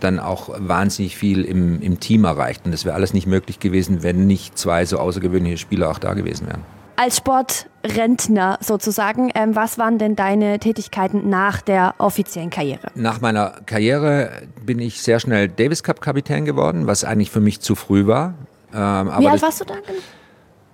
dann 0.00 0.18
auch 0.18 0.50
wahnsinnig 0.58 1.16
viel 1.16 1.44
im, 1.44 1.80
im 1.80 2.00
Team 2.00 2.24
erreicht. 2.24 2.64
Und 2.64 2.72
das 2.72 2.84
wäre 2.84 2.94
alles 2.94 3.14
nicht 3.14 3.26
möglich 3.26 3.60
gewesen, 3.60 4.02
wenn 4.02 4.26
nicht 4.26 4.58
zwei 4.58 4.84
so 4.84 4.98
außergewöhnliche 4.98 5.58
Spieler 5.58 5.90
auch 5.90 5.98
da 5.98 6.14
gewesen 6.14 6.46
wären. 6.48 6.62
Als 6.96 7.16
Sportrentner 7.16 8.58
sozusagen, 8.60 9.30
ähm, 9.34 9.56
was 9.56 9.78
waren 9.78 9.98
denn 9.98 10.14
deine 10.14 10.58
Tätigkeiten 10.58 11.28
nach 11.28 11.62
der 11.62 11.94
offiziellen 11.98 12.50
Karriere? 12.50 12.88
Nach 12.94 13.20
meiner 13.20 13.54
Karriere 13.66 14.30
bin 14.64 14.78
ich 14.78 15.00
sehr 15.00 15.18
schnell 15.18 15.48
Davis 15.48 15.82
Cup 15.82 16.00
Kapitän 16.00 16.44
geworden, 16.44 16.86
was 16.86 17.04
eigentlich 17.04 17.30
für 17.30 17.40
mich 17.40 17.60
zu 17.60 17.74
früh 17.74 18.06
war. 18.06 18.34
Ähm, 18.74 19.10
Wie 19.18 19.28
alt 19.28 19.42
warst 19.42 19.60
du 19.60 19.64
da? 19.64 19.74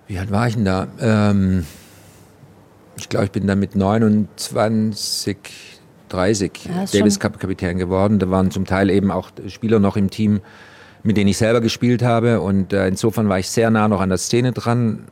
Wie 0.09 0.17
alt 0.17 0.31
war 0.31 0.47
ich 0.47 0.55
denn 0.55 0.65
da? 0.65 0.87
Ähm, 0.99 1.67
ich 2.97 3.09
glaube, 3.09 3.25
ich 3.25 3.31
bin 3.31 3.45
da 3.45 3.53
mit 3.53 3.75
29, 3.75 5.37
30 6.09 6.51
ja, 6.65 6.85
Davis 6.91 7.19
Cup 7.19 7.39
Kapitän 7.39 7.77
geworden. 7.77 8.17
Da 8.17 8.27
waren 8.31 8.49
zum 8.49 8.65
Teil 8.65 8.89
eben 8.89 9.11
auch 9.11 9.29
Spieler 9.47 9.77
noch 9.77 9.97
im 9.97 10.09
Team, 10.09 10.41
mit 11.03 11.15
denen 11.15 11.27
ich 11.27 11.37
selber 11.37 11.61
gespielt 11.61 12.01
habe. 12.01 12.41
Und 12.41 12.73
äh, 12.73 12.87
insofern 12.87 13.29
war 13.29 13.37
ich 13.37 13.51
sehr 13.51 13.69
nah 13.69 13.87
noch 13.87 14.01
an 14.01 14.09
der 14.09 14.17
Szene 14.17 14.51
dran. 14.51 15.03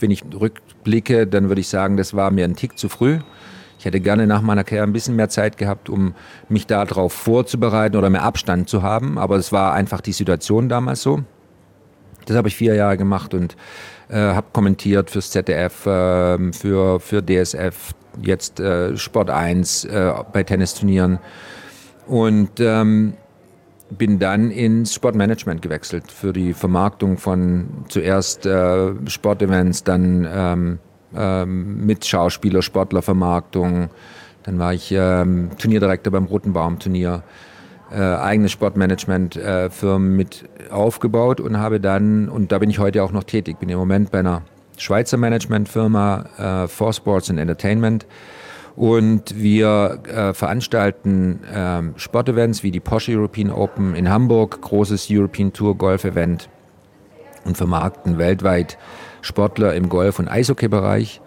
Wenn 0.00 0.10
ich 0.10 0.24
rückblicke, 0.24 1.26
dann 1.26 1.48
würde 1.48 1.60
ich 1.60 1.68
sagen, 1.68 1.98
das 1.98 2.14
war 2.14 2.30
mir 2.30 2.46
ein 2.46 2.56
Tick 2.56 2.78
zu 2.78 2.88
früh. 2.88 3.18
Ich 3.78 3.84
hätte 3.84 4.00
gerne 4.00 4.26
nach 4.26 4.40
meiner 4.40 4.64
Karriere 4.64 4.86
ein 4.86 4.94
bisschen 4.94 5.14
mehr 5.14 5.28
Zeit 5.28 5.58
gehabt, 5.58 5.90
um 5.90 6.14
mich 6.48 6.66
darauf 6.66 7.12
vorzubereiten 7.12 7.96
oder 7.96 8.08
mehr 8.08 8.22
Abstand 8.22 8.70
zu 8.70 8.82
haben. 8.82 9.18
Aber 9.18 9.36
es 9.36 9.52
war 9.52 9.74
einfach 9.74 10.00
die 10.00 10.12
Situation 10.12 10.70
damals 10.70 11.02
so. 11.02 11.22
Das 12.24 12.36
habe 12.36 12.48
ich 12.48 12.56
vier 12.56 12.74
Jahre 12.74 12.96
gemacht 12.96 13.34
und 13.34 13.56
äh, 14.12 14.16
habe 14.16 14.46
kommentiert 14.52 15.10
fürs 15.10 15.30
ZDF, 15.30 15.86
äh, 15.86 16.52
für, 16.52 17.00
für 17.00 17.22
DSF, 17.22 17.94
jetzt 18.22 18.60
äh, 18.60 18.96
Sport 18.96 19.30
1 19.30 19.86
äh, 19.86 20.12
bei 20.32 20.42
Tennisturnieren 20.42 21.18
und 22.06 22.60
ähm, 22.60 23.14
bin 23.90 24.18
dann 24.18 24.50
ins 24.50 24.94
Sportmanagement 24.94 25.62
gewechselt 25.62 26.10
für 26.10 26.32
die 26.32 26.52
Vermarktung 26.52 27.18
von 27.18 27.68
zuerst 27.88 28.46
äh, 28.46 28.92
Sportevents, 29.06 29.84
dann 29.84 30.28
ähm, 30.30 30.78
ähm, 31.14 31.84
mit 31.84 32.04
Schauspieler, 32.06 32.62
Sportlervermarktung. 32.62 33.90
Dann 34.44 34.58
war 34.58 34.72
ich 34.74 34.92
ähm, 34.92 35.50
Turnierdirektor 35.58 36.12
beim 36.12 36.24
Roten 36.24 36.52
Baum 36.52 36.78
Turnier. 36.78 37.22
Äh, 37.92 38.00
eigene 38.00 38.48
Sportmanagement-Firmen 38.48 40.16
mit 40.16 40.48
aufgebaut 40.70 41.40
und 41.40 41.58
habe 41.58 41.80
dann, 41.80 42.28
und 42.28 42.52
da 42.52 42.58
bin 42.58 42.70
ich 42.70 42.78
heute 42.78 43.02
auch 43.02 43.12
noch 43.12 43.24
tätig, 43.24 43.58
bin 43.58 43.68
im 43.68 43.78
Moment 43.78 44.10
bei 44.10 44.20
einer 44.20 44.42
Schweizer 44.78 45.16
Managementfirma, 45.16 46.64
äh, 46.64 46.68
For 46.68 46.92
Sports 46.92 47.30
and 47.30 47.38
Entertainment. 47.38 48.06
Und 48.74 49.36
wir 49.36 50.00
äh, 50.08 50.32
veranstalten 50.32 51.44
äh, 51.44 51.82
Sportevents 51.96 52.62
wie 52.62 52.70
die 52.70 52.80
Porsche 52.80 53.12
European 53.12 53.50
Open 53.50 53.94
in 53.94 54.08
Hamburg, 54.08 54.62
großes 54.62 55.08
European 55.10 55.52
Tour 55.52 55.76
Golf 55.76 56.04
Event 56.04 56.48
und 57.44 57.56
vermarkten 57.56 58.16
weltweit 58.18 58.78
Sportler 59.20 59.74
im 59.74 59.88
Golf- 59.88 60.18
und 60.18 60.28
Eishockey-Bereich. 60.28 61.20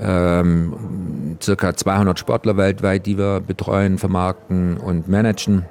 Ähm, 0.00 1.36
circa 1.40 1.74
200 1.74 2.18
Sportler 2.18 2.56
weltweit, 2.56 3.06
die 3.06 3.16
wir 3.16 3.40
betreuen, 3.40 3.98
vermarkten 3.98 4.76
und 4.76 5.08
managen. 5.08 5.66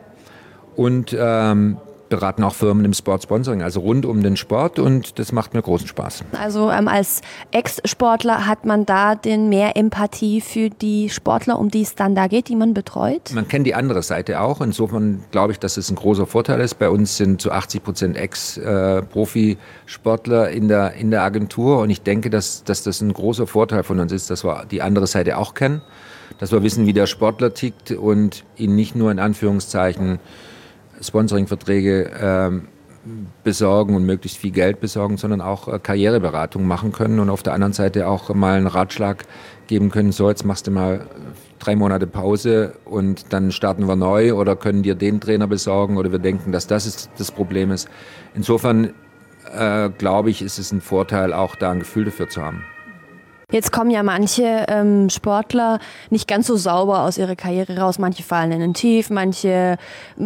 Und 0.75 1.15
ähm, 1.17 1.77
beraten 2.13 2.43
auch 2.43 2.53
Firmen 2.53 2.85
im 2.85 2.93
Sportsponsoring, 2.93 3.63
also 3.63 3.79
rund 3.79 4.05
um 4.05 4.21
den 4.21 4.37
Sport 4.37 4.77
und 4.77 5.17
das 5.17 5.31
macht 5.31 5.55
mir 5.55 5.63
großen 5.63 5.87
Spaß. 5.87 6.23
Also 6.39 6.69
ähm, 6.69 6.87
als 6.87 7.21
Ex-Sportler 7.49 8.45
hat 8.45 8.65
man 8.65 8.85
da 8.85 9.15
den 9.15 9.49
mehr 9.49 9.75
Empathie 9.75 10.39
für 10.39 10.69
die 10.69 11.09
Sportler, 11.09 11.57
um 11.57 11.71
die 11.71 11.81
es 11.81 11.95
dann 11.95 12.13
da 12.13 12.27
geht, 12.27 12.49
die 12.49 12.55
man 12.55 12.75
betreut? 12.75 13.31
Man 13.33 13.47
kennt 13.47 13.65
die 13.65 13.73
andere 13.73 14.03
Seite 14.03 14.41
auch. 14.41 14.61
Insofern 14.61 15.23
glaube 15.31 15.53
ich, 15.53 15.59
dass 15.59 15.77
es 15.77 15.89
ein 15.89 15.95
großer 15.95 16.27
Vorteil 16.27 16.61
ist. 16.61 16.75
Bei 16.75 16.89
uns 16.89 17.17
sind 17.17 17.41
zu 17.41 17.51
80 17.51 17.83
Prozent 17.83 18.15
Ex-Profisportler 18.15 20.51
in 20.51 20.67
der, 20.67 20.93
in 20.93 21.09
der 21.09 21.23
Agentur 21.23 21.79
und 21.79 21.89
ich 21.89 22.03
denke, 22.03 22.29
dass, 22.29 22.63
dass 22.63 22.83
das 22.83 23.01
ein 23.01 23.11
großer 23.11 23.47
Vorteil 23.47 23.81
von 23.81 23.99
uns 23.99 24.11
ist, 24.11 24.29
dass 24.29 24.43
wir 24.43 24.65
die 24.69 24.83
andere 24.83 25.07
Seite 25.07 25.39
auch 25.39 25.55
kennen, 25.55 25.81
dass 26.37 26.51
wir 26.51 26.61
wissen, 26.61 26.85
wie 26.85 26.93
der 26.93 27.07
Sportler 27.07 27.55
tickt 27.55 27.89
und 27.89 28.43
ihn 28.55 28.75
nicht 28.75 28.95
nur 28.95 29.09
in 29.09 29.17
Anführungszeichen 29.17 30.19
Sponsoringverträge 31.03 32.11
ähm, 32.19 32.67
besorgen 33.43 33.95
und 33.95 34.05
möglichst 34.05 34.37
viel 34.37 34.51
Geld 34.51 34.79
besorgen, 34.79 35.17
sondern 35.17 35.41
auch 35.41 35.67
äh, 35.67 35.79
Karriereberatung 35.79 36.65
machen 36.65 36.91
können 36.91 37.19
und 37.19 37.29
auf 37.29 37.43
der 37.43 37.53
anderen 37.53 37.73
Seite 37.73 38.07
auch 38.07 38.33
mal 38.33 38.57
einen 38.57 38.67
Ratschlag 38.67 39.25
geben 39.67 39.89
können, 39.89 40.11
so 40.11 40.29
jetzt 40.29 40.45
machst 40.45 40.67
du 40.67 40.71
mal 40.71 41.05
drei 41.59 41.75
Monate 41.75 42.07
Pause 42.07 42.73
und 42.85 43.33
dann 43.33 43.51
starten 43.51 43.87
wir 43.87 43.95
neu 43.95 44.33
oder 44.33 44.55
können 44.55 44.83
dir 44.83 44.95
den 44.95 45.19
Trainer 45.19 45.47
besorgen 45.47 45.97
oder 45.97 46.11
wir 46.11 46.19
denken, 46.19 46.51
dass 46.51 46.67
das 46.67 46.85
ist, 46.85 47.09
das 47.17 47.31
Problem 47.31 47.71
ist. 47.71 47.89
Insofern 48.35 48.93
äh, 49.53 49.89
glaube 49.97 50.29
ich, 50.29 50.41
ist 50.41 50.57
es 50.57 50.71
ein 50.71 50.81
Vorteil, 50.81 51.33
auch 51.33 51.55
da 51.55 51.71
ein 51.71 51.79
Gefühl 51.79 52.05
dafür 52.05 52.29
zu 52.29 52.41
haben. 52.41 52.63
Jetzt 53.51 53.71
kommen 53.71 53.91
ja 53.91 54.03
manche 54.03 54.65
ähm, 54.67 55.09
Sportler 55.09 55.79
nicht 56.09 56.27
ganz 56.27 56.47
so 56.47 56.55
sauber 56.55 57.01
aus 57.01 57.17
ihrer 57.17 57.35
Karriere 57.35 57.77
raus. 57.77 57.99
Manche 57.99 58.23
fallen 58.23 58.51
in 58.51 58.61
ein 58.61 58.73
Tief, 58.73 59.09
manche 59.09 59.77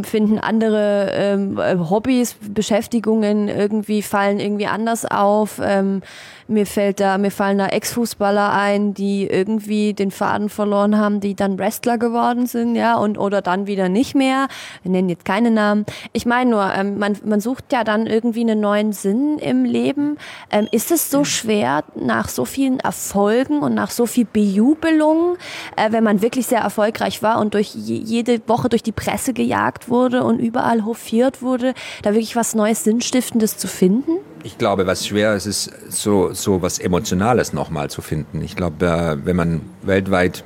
finden 0.03 0.39
andere 0.39 1.12
ähm, 1.13 1.60
Hobbys, 1.89 2.36
Beschäftigungen 2.49 3.47
irgendwie 3.49 4.01
fallen 4.01 4.39
irgendwie 4.39 4.67
anders 4.67 5.06
auf. 5.06 5.60
Ähm, 5.63 6.01
mir 6.49 6.65
fällt 6.65 7.01
da, 7.01 7.17
mir 7.17 7.32
fallen 7.32 7.58
da 7.58 7.67
Ex-Fußballer 7.67 8.53
ein, 8.53 8.93
die 8.93 9.27
irgendwie 9.27 9.93
den 9.93 10.12
Faden 10.12 10.47
verloren 10.47 10.97
haben, 10.97 11.19
die 11.19 11.36
dann 11.36 11.60
Wrestler 11.60 11.97
geworden 11.97 12.45
sind, 12.45 12.75
ja, 12.75 12.95
und 12.95 13.17
oder 13.17 13.41
dann 13.41 13.67
wieder 13.67 13.89
nicht 13.89 14.15
mehr. 14.15 14.47
Wir 14.82 14.91
nennen 14.91 15.10
jetzt 15.10 15.25
keine 15.25 15.51
Namen. 15.51 15.86
Ich 16.13 16.25
meine 16.25 16.49
nur, 16.49 16.73
ähm, 16.73 16.99
man, 16.99 17.17
man 17.25 17.41
sucht 17.41 17.73
ja 17.73 17.84
dann 17.84 18.08
irgendwie 18.08 18.41
einen 18.41 18.62
neuen 18.62 18.93
Sinn 18.93 19.39
im 19.39 19.65
Leben. 19.65 20.17
Ähm, 20.49 20.69
ist 20.71 20.91
es 20.91 21.12
so 21.12 21.25
schwer, 21.25 21.84
nach 21.95 22.30
so 22.30 22.45
vielen 22.45 22.80
Erfolgen 22.80 23.16
und 23.17 23.73
nach 23.73 23.91
so 23.91 24.06
viel 24.06 24.25
Bejubelung, 24.25 25.38
äh, 25.75 25.91
wenn 25.91 26.03
man 26.03 26.21
wirklich 26.21 26.47
sehr 26.47 26.60
erfolgreich 26.60 27.23
war 27.23 27.39
und 27.39 27.53
durch 27.53 27.73
jede 27.73 28.39
Woche 28.47 28.69
durch 28.69 28.84
die 28.84 28.91
Presse 28.91 29.34
gejagt 29.34 29.89
wurde 29.89 30.23
und 30.23 30.39
überall 30.39 30.86
hofiert 30.86 31.41
wurde, 31.41 31.73
da 32.03 32.12
wirklich 32.12 32.36
was 32.36 32.56
Neues, 32.56 32.84
Sinnstiftendes 32.84 33.58
zu 33.58 33.67
finden? 33.67 34.12
Ich 34.43 34.58
glaube, 34.58 34.88
was 34.88 35.08
schwer 35.08 35.36
ist, 35.36 35.45
ist 35.45 35.71
so, 35.89 36.34
so 36.34 36.62
was 36.62 36.80
Emotionales 36.80 37.53
nochmal 37.53 37.89
zu 37.89 38.01
finden. 38.01 38.41
Ich 38.41 38.56
glaube, 38.56 38.86
äh, 38.86 39.25
wenn 39.25 39.36
man 39.36 39.62
weltweit 39.82 40.43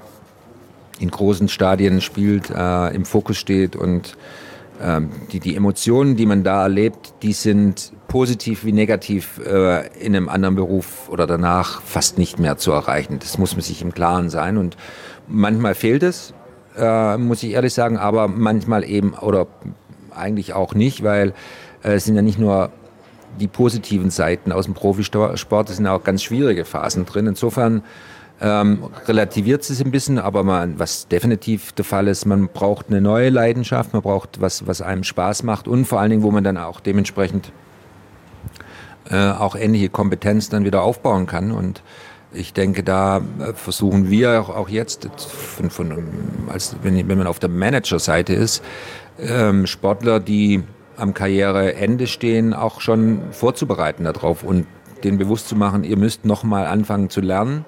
in 1.00 1.12
großen 1.12 1.50
Stadien 1.50 2.02
spielt, 2.02 2.50
äh, 2.50 2.96
im 2.96 3.06
Fokus 3.06 3.38
steht 3.38 3.76
und 3.76 4.16
die, 5.32 5.40
die 5.40 5.56
Emotionen, 5.56 6.16
die 6.16 6.26
man 6.26 6.44
da 6.44 6.64
erlebt, 6.64 7.14
die 7.22 7.34
sind 7.34 7.94
positiv 8.08 8.66
wie 8.66 8.72
negativ 8.72 9.40
äh, 9.46 9.88
in 10.00 10.16
einem 10.16 10.28
anderen 10.28 10.56
Beruf 10.56 11.08
oder 11.10 11.28
danach 11.28 11.82
fast 11.82 12.18
nicht 12.18 12.40
mehr 12.40 12.58
zu 12.58 12.72
erreichen. 12.72 13.20
Das 13.20 13.38
muss 13.38 13.54
man 13.54 13.62
sich 13.62 13.82
im 13.82 13.94
Klaren 13.94 14.30
sein 14.30 14.58
und 14.58 14.78
manchmal 15.28 15.76
fehlt 15.76 16.04
es, 16.04 16.34
äh, 16.78 17.18
muss 17.18 17.44
ich 17.44 17.52
ehrlich 17.52 17.74
sagen, 17.74 17.98
aber 17.98 18.28
manchmal 18.28 18.84
eben 18.84 19.14
oder 19.14 19.48
eigentlich 20.16 20.54
auch 20.54 20.74
nicht, 20.74 21.04
weil 21.04 21.34
äh, 21.84 21.94
es 21.94 22.06
sind 22.06 22.16
ja 22.16 22.22
nicht 22.22 22.40
nur 22.40 22.72
die 23.40 23.48
positiven 23.48 24.10
Seiten 24.10 24.52
aus 24.52 24.66
dem 24.66 24.74
Profisport. 24.74 25.70
Es 25.70 25.78
sind 25.78 25.88
auch 25.88 26.04
ganz 26.04 26.22
schwierige 26.22 26.66
Phasen 26.66 27.06
drin. 27.06 27.28
Insofern 27.28 27.84
ähm, 28.42 28.90
relativiert 29.08 29.70
es 29.70 29.82
ein 29.82 29.92
bisschen, 29.92 30.18
aber 30.18 30.44
man, 30.44 30.80
was 30.80 31.08
definitiv 31.08 31.72
der 31.74 31.86
Fall 31.86 32.08
ist, 32.08 32.26
man 32.26 32.48
braucht 32.48 32.88
eine 32.90 33.00
neue 33.00 33.30
Leidenschaft, 33.30 33.94
man 33.94 34.02
braucht 34.02 34.42
was, 34.42 34.66
was 34.66 34.82
einem 34.82 35.04
Spaß 35.04 35.44
macht 35.44 35.68
und 35.68 35.86
vor 35.86 36.00
allen 36.00 36.10
Dingen, 36.10 36.24
wo 36.24 36.32
man 36.32 36.44
dann 36.44 36.58
auch 36.58 36.80
dementsprechend 36.80 37.52
äh, 39.12 39.30
auch 39.32 39.56
ähnliche 39.56 39.90
Kompetenz 39.90 40.50
dann 40.50 40.66
wieder 40.66 40.82
aufbauen 40.82 41.28
kann. 41.28 41.52
Und 41.52 41.84
ich 42.34 42.54
denke, 42.54 42.82
da 42.82 43.18
äh, 43.18 43.54
versuchen 43.54 44.10
wir 44.10 44.40
auch, 44.50 44.70
jetzt, 44.70 45.08
von, 45.18 45.70
von, 45.70 46.04
als, 46.52 46.76
wenn, 46.82 47.08
wenn 47.08 47.18
man 47.18 47.28
auf 47.28 47.40
der 47.40 47.50
Managerseite 47.50 48.34
ist, 48.34 48.64
ähm, 49.20 49.68
Sportler, 49.68 50.20
die 50.20 50.64
am 50.98 51.14
Karriereende 51.14 52.08
stehen, 52.08 52.54
auch 52.54 52.82
schon 52.82 53.22
vorzubereiten 53.32 54.04
darauf 54.04 54.44
und 54.44 54.66
denen 55.04 55.18
bewusst 55.18 55.48
zu 55.48 55.56
machen, 55.56 55.84
ihr 55.84 55.98
müsst 55.98 56.26
noch 56.26 56.44
mal 56.44 56.66
anfangen 56.66 57.10
zu 57.10 57.22
lernen. 57.22 57.66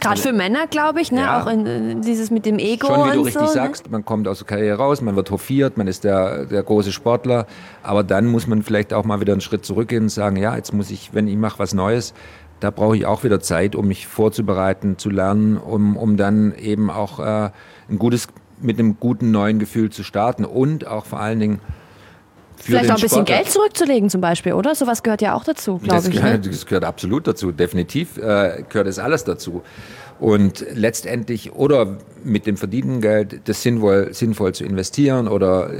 Gerade 0.00 0.20
für 0.20 0.32
Männer, 0.32 0.66
glaube 0.66 1.00
ich, 1.00 1.10
ne? 1.10 1.20
Ja. 1.20 1.42
auch 1.42 1.46
in, 1.46 1.66
in 1.66 2.02
dieses 2.02 2.30
mit 2.30 2.44
dem 2.46 2.58
Ego 2.58 2.86
Schon 2.86 3.10
wie 3.10 3.14
du 3.14 3.22
richtig 3.22 3.46
so. 3.46 3.52
sagst, 3.52 3.90
man 3.90 4.04
kommt 4.04 4.28
aus 4.28 4.38
der 4.38 4.46
Karriere 4.46 4.78
raus, 4.78 5.00
man 5.00 5.16
wird 5.16 5.30
hofiert, 5.30 5.76
man 5.76 5.86
ist 5.86 6.04
der, 6.04 6.44
der 6.44 6.62
große 6.62 6.92
Sportler, 6.92 7.46
aber 7.82 8.02
dann 8.04 8.26
muss 8.26 8.46
man 8.46 8.62
vielleicht 8.62 8.92
auch 8.92 9.04
mal 9.04 9.20
wieder 9.20 9.32
einen 9.32 9.40
Schritt 9.40 9.64
zurückgehen 9.64 10.04
und 10.04 10.08
sagen, 10.10 10.36
ja, 10.36 10.54
jetzt 10.56 10.72
muss 10.72 10.90
ich, 10.90 11.14
wenn 11.14 11.26
ich 11.26 11.36
mache 11.36 11.58
was 11.58 11.74
Neues, 11.74 12.14
da 12.60 12.70
brauche 12.70 12.96
ich 12.96 13.06
auch 13.06 13.24
wieder 13.24 13.40
Zeit, 13.40 13.74
um 13.76 13.88
mich 13.88 14.06
vorzubereiten, 14.06 14.98
zu 14.98 15.10
lernen, 15.10 15.56
um, 15.56 15.96
um 15.96 16.16
dann 16.16 16.54
eben 16.54 16.90
auch 16.90 17.20
äh, 17.20 17.50
ein 17.88 17.98
gutes, 17.98 18.28
mit 18.60 18.78
einem 18.78 18.98
guten 18.98 19.30
neuen 19.30 19.58
Gefühl 19.58 19.90
zu 19.90 20.02
starten 20.02 20.44
und 20.44 20.86
auch 20.86 21.06
vor 21.06 21.20
allen 21.20 21.40
Dingen 21.40 21.60
Vielleicht 22.60 22.90
auch 22.90 22.96
ein 22.96 23.00
bisschen 23.00 23.24
Geld 23.24 23.50
zurückzulegen 23.50 24.10
zum 24.10 24.20
Beispiel, 24.20 24.52
oder? 24.52 24.74
Sowas 24.74 25.02
gehört 25.02 25.22
ja 25.22 25.34
auch 25.34 25.44
dazu, 25.44 25.78
glaube 25.78 26.08
ich. 26.08 26.16
gehört, 26.16 26.44
Ne? 26.44 26.50
das 26.50 26.66
gehört 26.66 26.84
absolut 26.84 27.26
dazu, 27.26 27.52
definitiv 27.52 28.18
äh, 28.18 28.62
gehört 28.68 28.88
es 28.88 28.98
alles 28.98 29.24
dazu. 29.24 29.62
Und 30.20 30.66
letztendlich 30.74 31.52
oder 31.52 31.96
mit 32.24 32.46
dem 32.46 32.56
verdienten 32.56 33.00
Geld 33.00 33.42
das 33.44 33.62
sinnvoll, 33.62 34.12
sinnvoll 34.12 34.52
zu 34.52 34.64
investieren 34.64 35.28
oder 35.28 35.70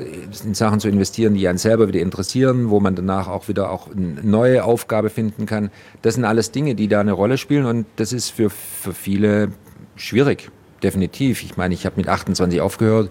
in 0.44 0.54
Sachen 0.54 0.78
zu 0.78 0.88
investieren, 0.88 1.34
die 1.34 1.48
einen 1.48 1.58
selber 1.58 1.88
wieder 1.88 2.00
interessieren, 2.00 2.70
wo 2.70 2.78
man 2.78 2.94
danach 2.94 3.26
auch 3.26 3.48
wieder 3.48 3.70
auch 3.70 3.88
eine 3.90 4.20
neue 4.22 4.62
Aufgabe 4.62 5.10
finden 5.10 5.46
kann. 5.46 5.70
Das 6.02 6.14
sind 6.14 6.24
alles 6.24 6.52
Dinge, 6.52 6.76
die 6.76 6.86
da 6.86 7.00
eine 7.00 7.12
Rolle 7.12 7.36
spielen 7.36 7.66
und 7.66 7.86
das 7.96 8.12
ist 8.12 8.30
für, 8.30 8.48
für 8.48 8.92
viele 8.92 9.50
schwierig, 9.96 10.50
definitiv. 10.82 11.42
Ich 11.42 11.56
meine, 11.56 11.74
ich 11.74 11.86
habe 11.86 11.96
mit 11.96 12.08
28 12.08 12.60
aufgehört. 12.60 13.10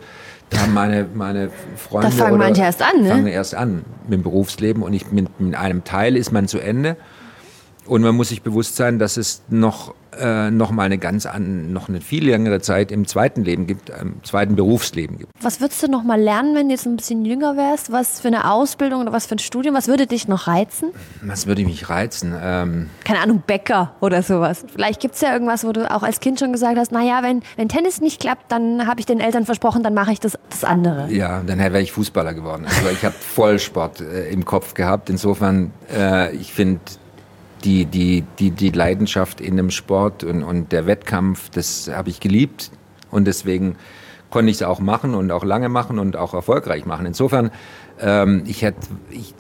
Da 0.50 0.62
haben 0.62 0.74
meine, 0.74 1.06
meine 1.14 1.50
Freunde 1.76 2.10
Da 2.10 2.16
fangen 2.16 2.38
manche 2.38 2.62
erst 2.62 2.82
an, 2.82 3.02
ne? 3.02 3.10
fangen 3.10 3.28
erst 3.28 3.54
an 3.54 3.84
mit 4.04 4.14
dem 4.14 4.24
Berufsleben 4.24 4.82
und 4.82 4.94
ich, 4.94 5.12
mit, 5.12 5.40
mit 5.40 5.56
einem 5.56 5.84
Teil 5.84 6.16
ist 6.16 6.32
man 6.32 6.48
zu 6.48 6.60
Ende. 6.60 6.96
Und 7.88 8.02
man 8.02 8.16
muss 8.16 8.30
sich 8.30 8.42
bewusst 8.42 8.76
sein, 8.76 9.00
dass 9.00 9.18
es 9.18 9.42
noch, 9.50 9.96
äh, 10.20 10.52
noch 10.52 10.72
mal 10.72 10.84
eine 10.84 10.98
ganz 10.98 11.26
an, 11.26 11.72
noch 11.72 11.88
eine 11.90 12.02
viel 12.02 12.26
längere 12.26 12.60
Zeit 12.60 12.92
im 12.92 13.08
zweiten 13.08 13.44
Leben 13.44 13.66
gibt, 13.68 13.90
im 13.90 14.24
zweiten 14.24 14.56
Berufsleben 14.56 15.18
gibt. 15.18 15.32
Was 15.42 15.62
würdest 15.62 15.84
du 15.84 15.88
noch 15.88 16.04
mal 16.04 16.20
lernen, 16.20 16.54
wenn 16.56 16.68
du 16.68 16.74
jetzt 16.74 16.86
ein 16.86 16.98
bisschen 16.98 17.24
jünger 17.26 17.56
wärst? 17.56 17.92
Was 17.92 18.20
für 18.20 18.28
eine 18.28 18.52
Ausbildung 18.52 19.02
oder 19.02 19.14
was 19.14 19.26
für 19.26 19.36
ein 19.36 19.40
Studium? 19.40 19.74
Was 19.76 19.88
würde 19.88 20.06
dich 20.08 20.28
noch 20.28 20.48
reizen? 20.48 20.90
Was 21.22 21.48
würde 21.48 21.64
mich 21.64 21.90
reizen? 21.90 22.34
Ähm, 22.42 22.90
Keine 23.06 23.20
Ahnung, 23.20 23.44
Bäcker 23.46 23.94
oder 24.02 24.22
sowas. 24.22 24.66
Vielleicht 24.72 25.00
gibt 25.00 25.16
es 25.16 25.22
ja 25.22 25.32
irgendwas, 25.32 25.64
wo 25.64 25.72
du 25.72 25.90
auch 25.90 26.04
als 26.04 26.20
Kind 26.20 26.40
schon 26.40 26.52
gesagt 26.52 26.78
hast, 26.78 26.92
naja, 26.92 27.20
wenn, 27.24 27.42
wenn 27.56 27.70
Tennis 27.70 28.02
nicht 28.02 28.20
klappt, 28.20 28.52
dann 28.52 28.86
habe 28.86 29.00
ich 29.00 29.06
den 29.06 29.20
Eltern 29.20 29.46
versprochen, 29.46 29.82
dann 29.84 29.94
mache 29.94 30.12
ich 30.12 30.20
das, 30.20 30.38
das 30.50 30.64
andere. 30.64 31.08
ja, 31.12 31.42
dann 31.46 31.60
wäre 31.60 31.82
ich 31.82 31.92
Fußballer 31.94 32.34
geworden. 32.34 32.66
Also 32.66 32.90
ich 32.92 33.04
habe 33.06 33.16
Vollsport 33.16 34.02
äh, 34.02 34.30
im 34.30 34.44
Kopf 34.46 34.74
gehabt. 34.74 35.10
Insofern, 35.10 35.72
äh, 35.96 36.36
ich 36.36 36.54
finde 36.54 36.82
die, 37.64 37.86
die, 37.86 38.24
die, 38.40 38.52
die 38.52 38.70
Leidenschaft 38.70 39.42
in 39.42 39.58
dem 39.58 39.72
Sport 39.72 40.24
und, 40.24 40.44
und 40.44 40.72
der 40.72 40.86
Wettkampf, 40.86 41.50
das 41.50 41.90
habe 41.92 42.10
ich 42.10 42.20
geliebt. 42.20 42.72
Und 43.12 43.26
deswegen 43.26 43.76
konnte 44.30 44.52
ich 44.52 44.58
es 44.58 44.64
auch 44.64 44.80
machen 44.80 45.16
und 45.16 45.32
auch 45.32 45.44
lange 45.44 45.70
machen 45.70 46.00
und 46.00 46.16
auch 46.16 46.34
erfolgreich 46.34 46.86
machen. 46.86 47.06
Insofern, 47.06 47.52
ähm, 48.00 48.44
ich 48.46 48.62
hätte, 48.62 48.88
ich, 49.10 49.34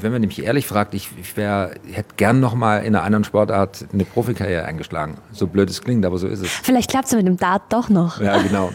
wenn 0.00 0.12
man 0.12 0.20
mich 0.20 0.42
ehrlich 0.42 0.66
fragt, 0.66 0.94
ich, 0.94 1.10
ich 1.20 1.36
wär, 1.36 1.72
hätte 1.90 2.14
gern 2.16 2.40
noch 2.40 2.54
mal 2.54 2.78
in 2.78 2.94
einer 2.94 3.04
anderen 3.04 3.24
Sportart 3.24 3.86
eine 3.92 4.04
Profikarriere 4.04 4.64
eingeschlagen. 4.64 5.16
So 5.32 5.46
blöd 5.46 5.70
es 5.70 5.80
klingt, 5.80 6.04
aber 6.04 6.18
so 6.18 6.26
ist 6.26 6.40
es. 6.40 6.48
Vielleicht 6.48 6.90
klappt 6.90 7.06
es 7.06 7.14
mit 7.14 7.26
dem 7.26 7.36
Dart 7.36 7.72
doch 7.72 7.88
noch. 7.88 8.20
Ja, 8.20 8.40
genau. 8.42 8.70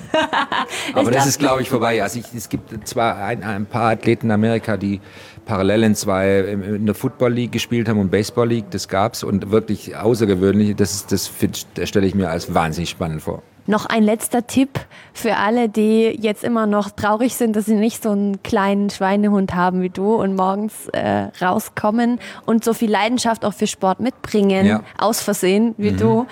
Aber 0.93 1.11
das 1.11 1.27
ist, 1.27 1.39
glaube 1.39 1.61
ich, 1.61 1.69
vorbei. 1.69 2.01
Also 2.01 2.19
ich, 2.19 2.25
es 2.33 2.49
gibt 2.49 2.87
zwar 2.87 3.17
ein, 3.17 3.43
ein 3.43 3.65
paar 3.65 3.91
Athleten 3.91 4.27
in 4.27 4.31
Amerika, 4.31 4.77
die 4.77 5.01
parallel 5.45 5.83
in 5.83 5.95
zwei 5.95 6.39
in 6.39 6.85
der 6.85 6.95
Football 6.95 7.33
League 7.33 7.51
gespielt 7.51 7.87
haben 7.87 7.99
und 7.99 8.09
Baseball 8.11 8.47
League, 8.47 8.69
das 8.71 8.87
gab's 8.87 9.23
und 9.23 9.51
wirklich 9.51 9.95
außergewöhnlich. 9.95 10.75
Das, 10.75 10.93
ist, 10.93 11.11
das, 11.11 11.31
das 11.73 11.89
stelle 11.89 12.07
ich 12.07 12.15
mir 12.15 12.29
als 12.29 12.53
wahnsinnig 12.53 12.89
spannend 12.89 13.21
vor. 13.21 13.43
Noch 13.69 13.85
ein 13.85 14.03
letzter 14.03 14.47
Tipp 14.47 14.79
für 15.13 15.35
alle, 15.37 15.67
die 15.67 16.17
jetzt 16.21 16.43
immer 16.43 16.65
noch 16.65 16.89
traurig 16.89 17.35
sind, 17.35 17.55
dass 17.55 17.65
sie 17.65 17.75
nicht 17.75 18.01
so 18.01 18.11
einen 18.11 18.41
kleinen 18.41 18.89
Schweinehund 18.89 19.53
haben 19.55 19.81
wie 19.81 19.89
du 19.89 20.15
und 20.15 20.35
morgens 20.35 20.87
äh, 20.93 21.27
rauskommen 21.41 22.19
und 22.45 22.63
so 22.63 22.73
viel 22.73 22.89
Leidenschaft 22.89 23.43
auch 23.43 23.53
für 23.53 23.67
Sport 23.67 23.99
mitbringen, 23.99 24.65
Ja. 24.65 24.83
aus 24.97 25.21
Versehen 25.21 25.75
wie 25.77 25.91
Mhm. 25.91 25.97
du. 25.97 26.25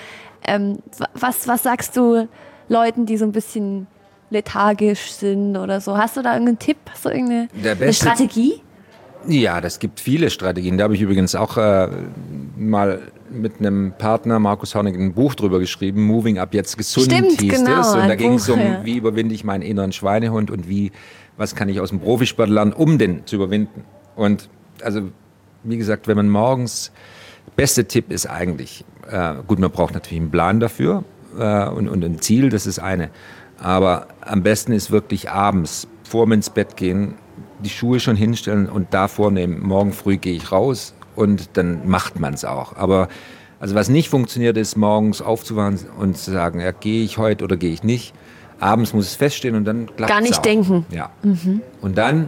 Ähm, 0.47 0.77
wa- 0.97 1.09
was, 1.13 1.47
was 1.47 1.63
sagst 1.63 1.97
du 1.97 2.27
Leuten, 2.69 3.05
die 3.05 3.17
so 3.17 3.25
ein 3.25 3.31
bisschen 3.33 3.87
lethargisch 4.29 5.11
sind 5.11 5.57
oder 5.57 5.81
so? 5.81 5.97
Hast 5.97 6.15
du 6.17 6.21
da 6.21 6.31
irgendeinen 6.33 6.59
Tipp? 6.59 6.77
Hast 6.91 7.05
du 7.05 7.09
irgendeine 7.09 7.49
eine 7.81 7.93
Strategie? 7.93 8.61
Ja, 9.27 9.59
das 9.59 9.79
gibt 9.79 9.99
viele 9.99 10.29
Strategien. 10.29 10.77
Da 10.77 10.83
habe 10.85 10.93
ich 10.95 11.01
übrigens 11.01 11.35
auch 11.35 11.57
äh, 11.57 11.89
mal 12.55 13.01
mit 13.29 13.59
einem 13.59 13.93
Partner, 13.97 14.39
Markus 14.39 14.75
Hornig, 14.75 14.95
ein 14.95 15.13
Buch 15.13 15.35
drüber 15.35 15.59
geschrieben. 15.59 16.03
Moving 16.03 16.37
Up 16.37 16.53
jetzt 16.53 16.77
gesund 16.77 17.11
Stimmt, 17.11 17.41
hieß 17.41 17.65
genau, 17.65 17.81
es. 17.81 17.93
Und 17.93 18.07
da 18.07 18.15
ging 18.15 18.33
es 18.33 18.49
um, 18.49 18.59
ja. 18.59 18.83
wie 18.83 18.97
überwinde 18.97 19.33
ich 19.33 19.43
meinen 19.43 19.61
inneren 19.61 19.91
Schweinehund 19.91 20.51
und 20.51 20.69
wie, 20.69 20.91
was 21.37 21.55
kann 21.55 21.69
ich 21.69 21.79
aus 21.79 21.89
dem 21.89 21.99
Profisport 21.99 22.49
lernen, 22.49 22.73
um 22.73 22.97
den 22.97 23.25
zu 23.25 23.35
überwinden. 23.35 23.83
Und 24.15 24.49
also, 24.81 25.01
wie 25.63 25.77
gesagt, 25.77 26.07
wenn 26.07 26.17
man 26.17 26.29
morgens, 26.29 26.91
beste 27.55 27.85
Tipp 27.85 28.11
ist 28.11 28.27
eigentlich, 28.27 28.85
äh, 29.09 29.35
gut, 29.47 29.59
man 29.59 29.71
braucht 29.71 29.93
natürlich 29.93 30.21
einen 30.21 30.31
Plan 30.31 30.59
dafür 30.59 31.03
äh, 31.37 31.67
und, 31.67 31.87
und 31.87 32.03
ein 32.03 32.19
Ziel, 32.19 32.49
das 32.49 32.65
ist 32.67 32.79
eine. 32.79 33.09
Aber 33.57 34.07
am 34.21 34.43
besten 34.43 34.73
ist 34.73 34.91
wirklich 34.91 35.31
abends, 35.31 35.87
vor 36.03 36.25
dem 36.25 36.33
ins 36.33 36.49
Bett 36.49 36.77
gehen, 36.77 37.15
die 37.63 37.69
Schuhe 37.69 37.99
schon 37.99 38.15
hinstellen 38.15 38.67
und 38.69 38.93
da 38.93 39.07
vornehmen, 39.07 39.61
morgen 39.61 39.93
früh 39.93 40.17
gehe 40.17 40.35
ich 40.35 40.51
raus 40.51 40.93
und 41.15 41.49
dann 41.57 41.87
macht 41.87 42.19
man 42.19 42.33
es 42.33 42.45
auch. 42.45 42.75
Aber 42.75 43.07
also 43.59 43.75
was 43.75 43.89
nicht 43.89 44.09
funktioniert, 44.09 44.57
ist 44.57 44.75
morgens 44.75 45.21
aufzuwachen 45.21 45.79
und 45.97 46.17
zu 46.17 46.31
sagen, 46.31 46.59
ja, 46.59 46.71
gehe 46.71 47.03
ich 47.03 47.17
heute 47.17 47.43
oder 47.43 47.57
gehe 47.57 47.71
ich 47.71 47.83
nicht. 47.83 48.13
Abends 48.59 48.93
muss 48.93 49.05
es 49.07 49.15
feststehen 49.15 49.55
und 49.55 49.65
dann 49.65 49.87
klappt 49.95 50.11
Gar 50.11 50.21
nicht 50.21 50.37
auch. 50.37 50.41
denken. 50.41 50.85
Ja. 50.91 51.09
Und 51.81 51.97
dann, 51.97 52.25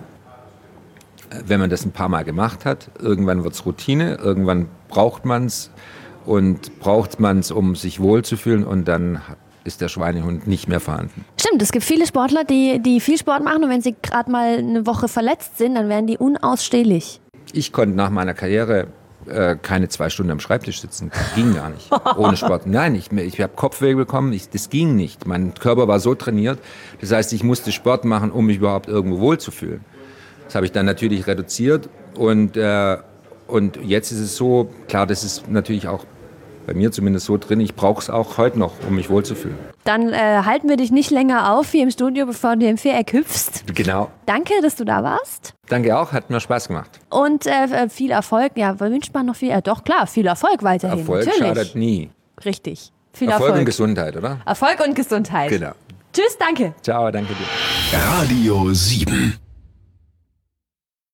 äh, 1.30 1.41
wenn 1.45 1.60
man 1.60 1.69
das 1.69 1.86
ein 1.86 1.91
paar 1.91 2.10
Mal 2.10 2.23
gemacht 2.23 2.65
hat, 2.65 2.89
irgendwann 3.00 3.43
wird 3.43 3.54
es 3.54 3.65
Routine, 3.65 4.15
irgendwann 4.15 4.67
braucht 4.89 5.26
man 5.26 5.45
es 5.45 5.69
und 6.26 6.80
braucht 6.80 7.19
man 7.19 7.39
es, 7.39 7.52
um 7.52 7.76
sich 7.76 8.00
wohlzufühlen 8.00 8.65
und 8.65 8.88
dann 8.88 9.21
ist 9.63 9.82
der 9.82 9.89
Schweinehund 9.89 10.47
nicht 10.47 10.67
mehr 10.67 10.80
vorhanden. 10.80 11.26
Stimmt, 11.39 11.62
es 11.62 11.71
gibt 11.71 11.84
viele 11.86 12.08
Sportler, 12.08 12.45
die, 12.45 12.80
die 12.80 13.00
viel 13.02 13.17
Sport 13.17 13.43
machen 13.43 13.63
und 13.65 13.69
wenn 13.69 13.82
sie 13.82 13.95
gerade 14.02 14.32
mal 14.32 14.58
eine 14.58 14.86
Woche 14.86 15.08
verletzt 15.10 15.58
sind, 15.58 15.76
dann 15.76 15.89
werden 15.89 16.08
die 16.08 16.17
unausstehlich. 16.17 17.19
Ich 17.54 17.72
konnte 17.72 17.96
nach 17.96 18.10
meiner 18.10 18.34
Karriere 18.34 18.88
äh, 19.28 19.56
keine 19.62 19.90
zwei 19.90 20.10
Stunden 20.10 20.32
am 20.32 20.40
Schreibtisch 20.40 20.82
sitzen. 20.82 21.12
Ging 21.36 21.54
gar 21.54 21.70
nicht. 21.70 21.90
Ohne 22.18 22.38
Sport. 22.38 22.66
Nein, 22.66 22.96
ich, 22.96 23.12
ich 23.12 23.42
habe 23.42 23.54
Kopfweh 23.56 23.94
bekommen. 23.94 24.34
Ich, 24.34 24.50
das 24.50 24.70
ging 24.70 24.96
nicht. 24.96 25.26
Mein 25.26 25.54
Körper 25.54 25.88
war 25.88 26.00
so 26.00 26.16
trainiert. 26.16 26.60
Das 27.02 27.12
heißt, 27.12 27.34
ich 27.34 27.44
musste 27.44 27.72
Sport 27.72 28.06
machen, 28.06 28.32
um 28.32 28.46
mich 28.46 28.58
überhaupt 28.58 28.88
irgendwo 28.88 29.20
wohlzufühlen. 29.20 29.84
Das 30.46 30.56
habe 30.56 30.66
ich 30.66 30.72
dann 30.72 30.86
natürlich 30.86 31.28
reduziert. 31.28 31.90
Und, 32.16 32.58
äh, 32.58 32.98
und 33.48 33.78
jetzt 33.84 34.12
ist 34.12 34.20
es 34.20 34.36
so, 34.38 34.70
klar, 34.88 35.06
das 35.06 35.24
ist 35.24 35.50
natürlich 35.50 35.88
auch 35.88 36.06
bei 36.68 36.74
mir 36.74 36.92
zumindest 36.92 37.26
so 37.26 37.38
drin, 37.38 37.62
ich 37.62 37.74
brauche 37.76 38.02
es 38.02 38.10
auch 38.10 38.38
heute 38.38 38.60
noch, 38.60 38.74
um 38.88 38.96
mich 38.96 39.10
wohlzufühlen. 39.10 39.58
Dann 39.86 40.12
äh, 40.12 40.42
halten 40.44 40.68
wir 40.68 40.76
dich 40.76 40.92
nicht 40.92 41.10
länger 41.12 41.54
auf 41.54 41.72
hier 41.72 41.84
im 41.84 41.90
Studio, 41.90 42.26
bevor 42.26 42.58
du 42.58 42.68
im 42.68 42.78
Viereck 42.78 43.14
hüpfst. 43.14 43.64
Genau. 43.74 44.12
Danke, 44.26 44.54
dass 44.62 44.76
du 44.76 44.84
da 44.84 45.02
warst. 45.02 45.54
Danke 45.70 45.98
auch, 45.98 46.12
hat 46.12 46.30
mir 46.30 46.42
Spaß 46.42 46.68
gemacht. 46.68 47.00
Und 47.10 47.48
äh, 47.48 47.88
viel 47.88 48.12
Erfolg. 48.12 48.52
Ja, 48.56 48.80
wünscht 48.82 49.14
man 49.14 49.26
noch 49.26 49.38
viel? 49.38 49.50
Ja, 49.50 49.62
doch, 49.62 49.86
klar, 49.86 50.08
viel 50.08 50.28
Erfolg 50.28 50.62
weiterhin. 50.62 51.00
Erfolg 51.00 51.26
Natürlich. 51.26 51.48
schadet 51.48 51.76
nie. 51.76 52.10
Richtig. 52.44 52.92
Viel 53.14 53.30
Erfolg, 53.30 53.48
Erfolg. 53.48 53.60
und 53.62 53.66
Gesundheit, 53.66 54.18
oder? 54.18 54.40
Erfolg 54.46 54.86
und 54.86 54.94
Gesundheit. 54.94 55.50
Genau. 55.50 55.72
Tschüss, 56.12 56.38
danke. 56.38 56.74
Ciao, 56.82 57.10
danke 57.10 57.34
dir. 57.34 57.98
Radio 57.98 58.74
7. 58.74 59.47